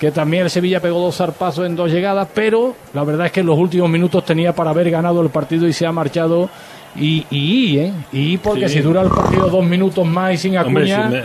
que 0.00 0.10
también 0.10 0.44
el 0.44 0.50
Sevilla 0.50 0.80
pegó 0.80 0.98
dos 0.98 1.16
zarpazos 1.16 1.66
en 1.66 1.76
dos 1.76 1.90
llegadas, 1.92 2.26
pero 2.34 2.74
la 2.94 3.04
verdad 3.04 3.26
es 3.26 3.32
que 3.32 3.40
en 3.40 3.46
los 3.46 3.58
últimos 3.58 3.88
minutos 3.90 4.24
tenía 4.24 4.54
para 4.54 4.70
haber 4.70 4.90
ganado 4.90 5.20
el 5.20 5.28
partido 5.28 5.68
y 5.68 5.72
se 5.72 5.86
ha 5.86 5.92
marchado. 5.92 6.48
Y, 6.96 7.24
y, 7.30 7.78
¿eh? 7.78 7.92
y 8.10 8.36
porque 8.38 8.68
Sí. 8.68 8.76
si 8.76 8.80
dura 8.80 9.02
el 9.02 9.10
partido 9.10 9.48
dos 9.48 9.64
minutos 9.64 10.04
más 10.06 10.34
y 10.34 10.38
sin 10.38 10.56
Hombre, 10.58 10.92
Acuña, 10.92 11.08
sí, 11.08 11.14
me- 11.16 11.22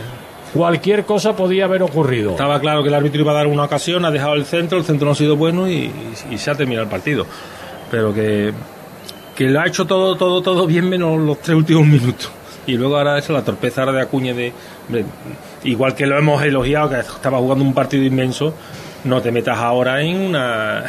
cualquier 0.53 1.05
cosa 1.05 1.35
podía 1.35 1.65
haber 1.65 1.81
ocurrido. 1.83 2.31
Estaba 2.31 2.59
claro 2.59 2.83
que 2.83 2.89
el 2.89 2.93
árbitro 2.95 3.21
iba 3.21 3.31
a 3.31 3.35
dar 3.35 3.47
una 3.47 3.63
ocasión, 3.63 4.05
ha 4.05 4.11
dejado 4.11 4.35
el 4.35 4.45
centro, 4.45 4.77
el 4.77 4.83
centro 4.83 5.05
no 5.05 5.13
ha 5.13 5.15
sido 5.15 5.35
bueno 5.37 5.67
y, 5.69 5.89
y 6.29 6.37
se 6.37 6.51
ha 6.51 6.55
terminado 6.55 6.83
el 6.83 6.89
partido. 6.91 7.25
Pero 7.89 8.13
que, 8.13 8.51
que 9.35 9.45
lo 9.45 9.59
ha 9.61 9.65
hecho 9.67 9.85
todo, 9.85 10.15
todo, 10.17 10.41
todo 10.41 10.67
bien 10.67 10.87
menos 10.89 11.19
los 11.19 11.39
tres 11.39 11.55
últimos 11.57 11.87
minutos. 11.87 12.29
Y 12.67 12.73
luego 12.77 12.97
ahora 12.97 13.17
eso, 13.17 13.33
la 13.33 13.43
torpeza 13.43 13.81
ahora 13.81 13.93
de 13.93 14.01
Acuña 14.01 14.33
de... 14.33 14.51
hombre, 14.87 15.05
igual 15.63 15.93
que 15.95 16.05
lo 16.05 16.17
hemos 16.17 16.41
elogiado, 16.43 16.89
que 16.89 16.99
estaba 16.99 17.37
jugando 17.39 17.63
un 17.63 17.73
partido 17.73 18.03
inmenso, 18.03 18.53
no 19.03 19.21
te 19.21 19.31
metas 19.31 19.57
ahora 19.57 20.01
en 20.01 20.17
una... 20.19 20.83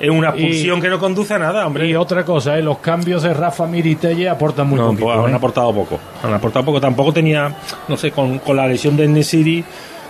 En 0.00 0.10
una 0.10 0.30
expulsión 0.30 0.78
Y- 0.78 0.82
que 0.82 0.88
no 0.88 0.98
conduce 0.98 1.34
a 1.34 1.38
nada, 1.38 1.64
hombre. 1.64 1.86
Y 1.86 1.94
otra 1.94 2.24
cosa, 2.24 2.58
¿eh? 2.58 2.62
los 2.62 2.78
cambios 2.78 3.22
de 3.22 3.32
Rafa 3.32 3.64
Miritelle 3.68 4.28
aportan 4.28 4.66
muy 4.68 4.76
No, 4.78 4.86
poquito, 4.88 5.04
pues 5.04 5.18
han 5.18 5.30
¿eh? 5.30 5.34
aportado 5.36 5.72
poco. 5.72 6.00
Han 6.24 6.34
aportado 6.34 6.64
poco. 6.64 6.80
Tampoco 6.80 7.12
tenía, 7.12 7.54
no 7.86 7.96
sé, 7.96 8.10
con, 8.10 8.40
con 8.40 8.56
la 8.56 8.66
lesión 8.66 8.96
de 8.96 9.06
Nesiri, 9.06 9.64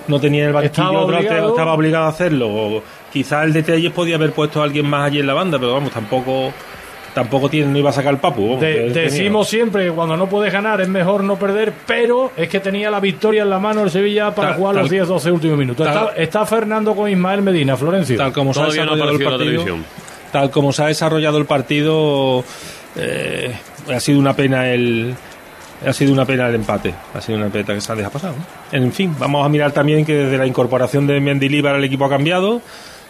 no 0.09 0.19
tenía 0.19 0.47
el 0.47 0.55
banquillo, 0.55 0.73
Estaba 0.73 1.01
obligado. 1.03 1.49
estaba 1.51 1.75
obligado 1.75 2.05
a 2.07 2.09
hacerlo. 2.09 2.49
O 2.49 2.83
quizá 3.13 3.45
el 3.45 3.53
de 3.53 3.63
Telles 3.63 3.93
podía 3.93 4.17
haber 4.17 4.33
puesto 4.33 4.63
a 4.63 4.65
alguien 4.65 4.89
más 4.89 5.07
allí 5.09 5.21
en 5.21 5.27
la 5.27 5.35
banda, 5.35 5.59
pero 5.59 5.75
vamos, 5.75 5.91
tampoco 5.93 6.51
tampoco 7.15 7.49
tiene, 7.49 7.71
no 7.71 7.79
iba 7.79 7.91
a 7.91 7.93
sacar 7.93 8.13
el 8.15 8.19
papu. 8.21 8.59
De- 8.59 8.91
decimos 8.91 9.49
siempre 9.49 9.85
que 9.87 9.91
cuando 9.93 10.17
no 10.17 10.29
puedes 10.29 10.53
ganar 10.53 10.81
es 10.81 10.89
mejor 10.89 11.23
no 11.25 11.37
perder, 11.37 11.73
pero 11.87 12.33
es 12.37 12.49
que 12.49 12.61
tenía 12.61 12.91
la 12.91 13.01
victoria 13.01 13.43
en 13.43 13.51
la 13.51 13.59
mano 13.59 13.83
el 13.85 13.91
Sevilla 13.91 14.35
para 14.35 14.49
Tal- 14.51 14.59
jugar 14.59 14.75
los 14.75 14.89
tal- 14.91 14.99
10-12 15.09 15.31
últimos 15.33 15.57
minutos. 15.59 15.87
tal- 15.87 16.09
Está, 16.09 16.23
está 16.23 16.47
Fernando 16.47 16.95
con 16.95 17.09
Ismael 17.09 17.43
Medina, 17.43 17.77
Florencio. 17.77 18.17
tal 18.19 18.33
como 18.33 18.53
se 18.53 18.61
ha 18.61 18.65
no 18.65 18.71
desarrollado 18.73 19.11
el 19.11 19.19
la 19.19 19.25
partido, 19.31 19.39
televisión. 19.39 19.85
tal 20.33 20.51
como 20.51 20.73
se 20.73 20.83
ha 20.83 20.87
desarrollado 20.87 21.39
el 21.39 21.47
partido, 21.47 22.45
eh, 22.97 23.55
ha 23.95 24.01
sido 24.01 24.19
una 24.19 24.35
pena 24.35 24.69
el 24.71 25.15
ha 25.87 25.93
sido 25.93 26.13
una 26.15 26.25
pena 26.25 26.49
el 26.49 26.55
empate, 26.55 26.95
ha 27.15 27.21
sido 27.21 27.37
una 27.39 27.49
pena 27.51 27.75
que 27.75 27.81
se 27.81 27.93
ha 27.93 27.95
dejado 27.95 28.13
pasar. 28.15 28.31
¿no? 28.33 28.45
En 28.73 28.91
fin, 28.93 29.15
vamos 29.19 29.45
a 29.45 29.49
mirar 29.51 29.73
también 29.73 30.05
que 30.07 30.15
desde 30.15 30.39
la 30.39 30.47
incorporación 30.47 31.07
de 31.07 31.21
Mendilibar 31.21 31.77
el 31.77 31.85
equipo 31.85 32.07
ha 32.07 32.09
cambiado. 32.09 32.63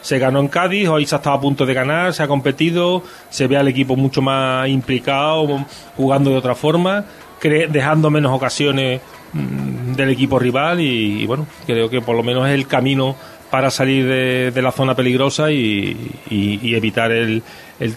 Se 0.04 0.18
ganó 0.18 0.38
en 0.40 0.48
Cádiz, 0.48 0.86
hoy 0.86 1.06
se 1.06 1.14
ha 1.14 1.18
estado 1.18 1.36
a 1.36 1.40
punto 1.40 1.64
de 1.64 1.72
ganar, 1.72 2.12
se 2.12 2.22
ha 2.22 2.28
competido, 2.28 3.02
se 3.30 3.46
ve 3.46 3.56
al 3.56 3.68
equipo 3.68 3.96
mucho 3.96 4.20
más 4.20 4.68
implicado, 4.68 5.64
jugando 5.96 6.28
de 6.28 6.36
otra 6.36 6.54
forma, 6.54 7.06
cre- 7.40 7.68
dejando 7.68 8.10
menos 8.10 8.30
ocasiones 8.30 9.00
mm, 9.32 9.94
del 9.94 10.10
equipo 10.10 10.38
rival 10.38 10.82
y, 10.82 11.22
y 11.22 11.26
bueno, 11.26 11.46
creo 11.66 11.88
que 11.88 12.02
por 12.02 12.14
lo 12.16 12.22
menos 12.22 12.46
es 12.46 12.52
el 12.54 12.66
camino 12.66 13.16
para 13.50 13.70
salir 13.70 14.04
de, 14.06 14.50
de 14.50 14.62
la 14.62 14.72
zona 14.72 14.94
peligrosa 14.94 15.50
y, 15.50 15.96
y- 16.28 16.58
y 16.62 16.74
evitar 16.74 17.10
el, 17.10 17.42
el, 17.80 17.94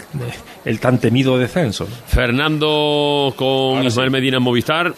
el 0.64 0.80
tan 0.80 1.00
temido 1.00 1.38
descenso. 1.38 1.90
Fernando 2.08 3.34
con 3.36 3.84
Ismael 3.84 4.12
Medina 4.12 4.38
en 4.38 4.44
Movistar. 4.44 4.94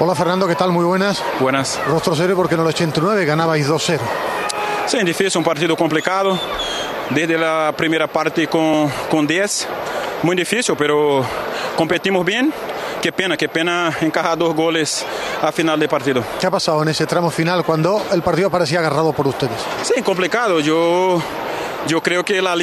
Hola 0.00 0.14
Fernando, 0.16 0.48
¿qué 0.48 0.56
tal? 0.56 0.72
Muy 0.72 0.84
buenas. 0.84 1.22
Buenas. 1.38 1.80
Rostro 1.86 2.16
serio 2.16 2.34
porque 2.34 2.54
en 2.56 2.62
el 2.62 2.66
89 2.66 3.24
ganabais 3.24 3.70
2-0. 3.70 4.00
Sim, 4.86 5.04
difícil, 5.04 5.40
um 5.40 5.44
partido 5.44 5.76
complicado. 5.76 6.38
Desde 7.10 7.34
a 7.36 7.72
primeira 7.76 8.06
parte 8.06 8.46
com, 8.46 8.88
com 9.10 9.24
10. 9.24 9.68
Muito 10.22 10.38
difícil, 10.38 10.76
pero 10.76 11.24
competimos 11.76 12.24
bem. 12.24 12.52
Qué 13.02 13.10
pena, 13.12 13.36
qué 13.36 13.48
pena 13.48 13.92
encajar 14.00 14.36
dos 14.38 14.54
goles 14.54 15.04
a 15.42 15.50
final 15.50 15.78
de 15.78 15.88
partido. 15.88 16.24
¿Qué 16.40 16.46
ha 16.46 16.50
pasado 16.50 16.82
en 16.82 16.88
ese 16.88 17.04
tramo 17.06 17.30
final 17.30 17.64
cuando 17.64 18.00
el 18.12 18.22
partido 18.22 18.48
parecía 18.48 18.78
agarrado 18.78 19.12
por 19.12 19.26
ustedes? 19.26 19.56
Sí, 19.82 20.02
complicado. 20.02 20.60
Yo, 20.60 21.20
yo 21.88 22.00
creo 22.00 22.24
que 22.24 22.40
la 22.40 22.54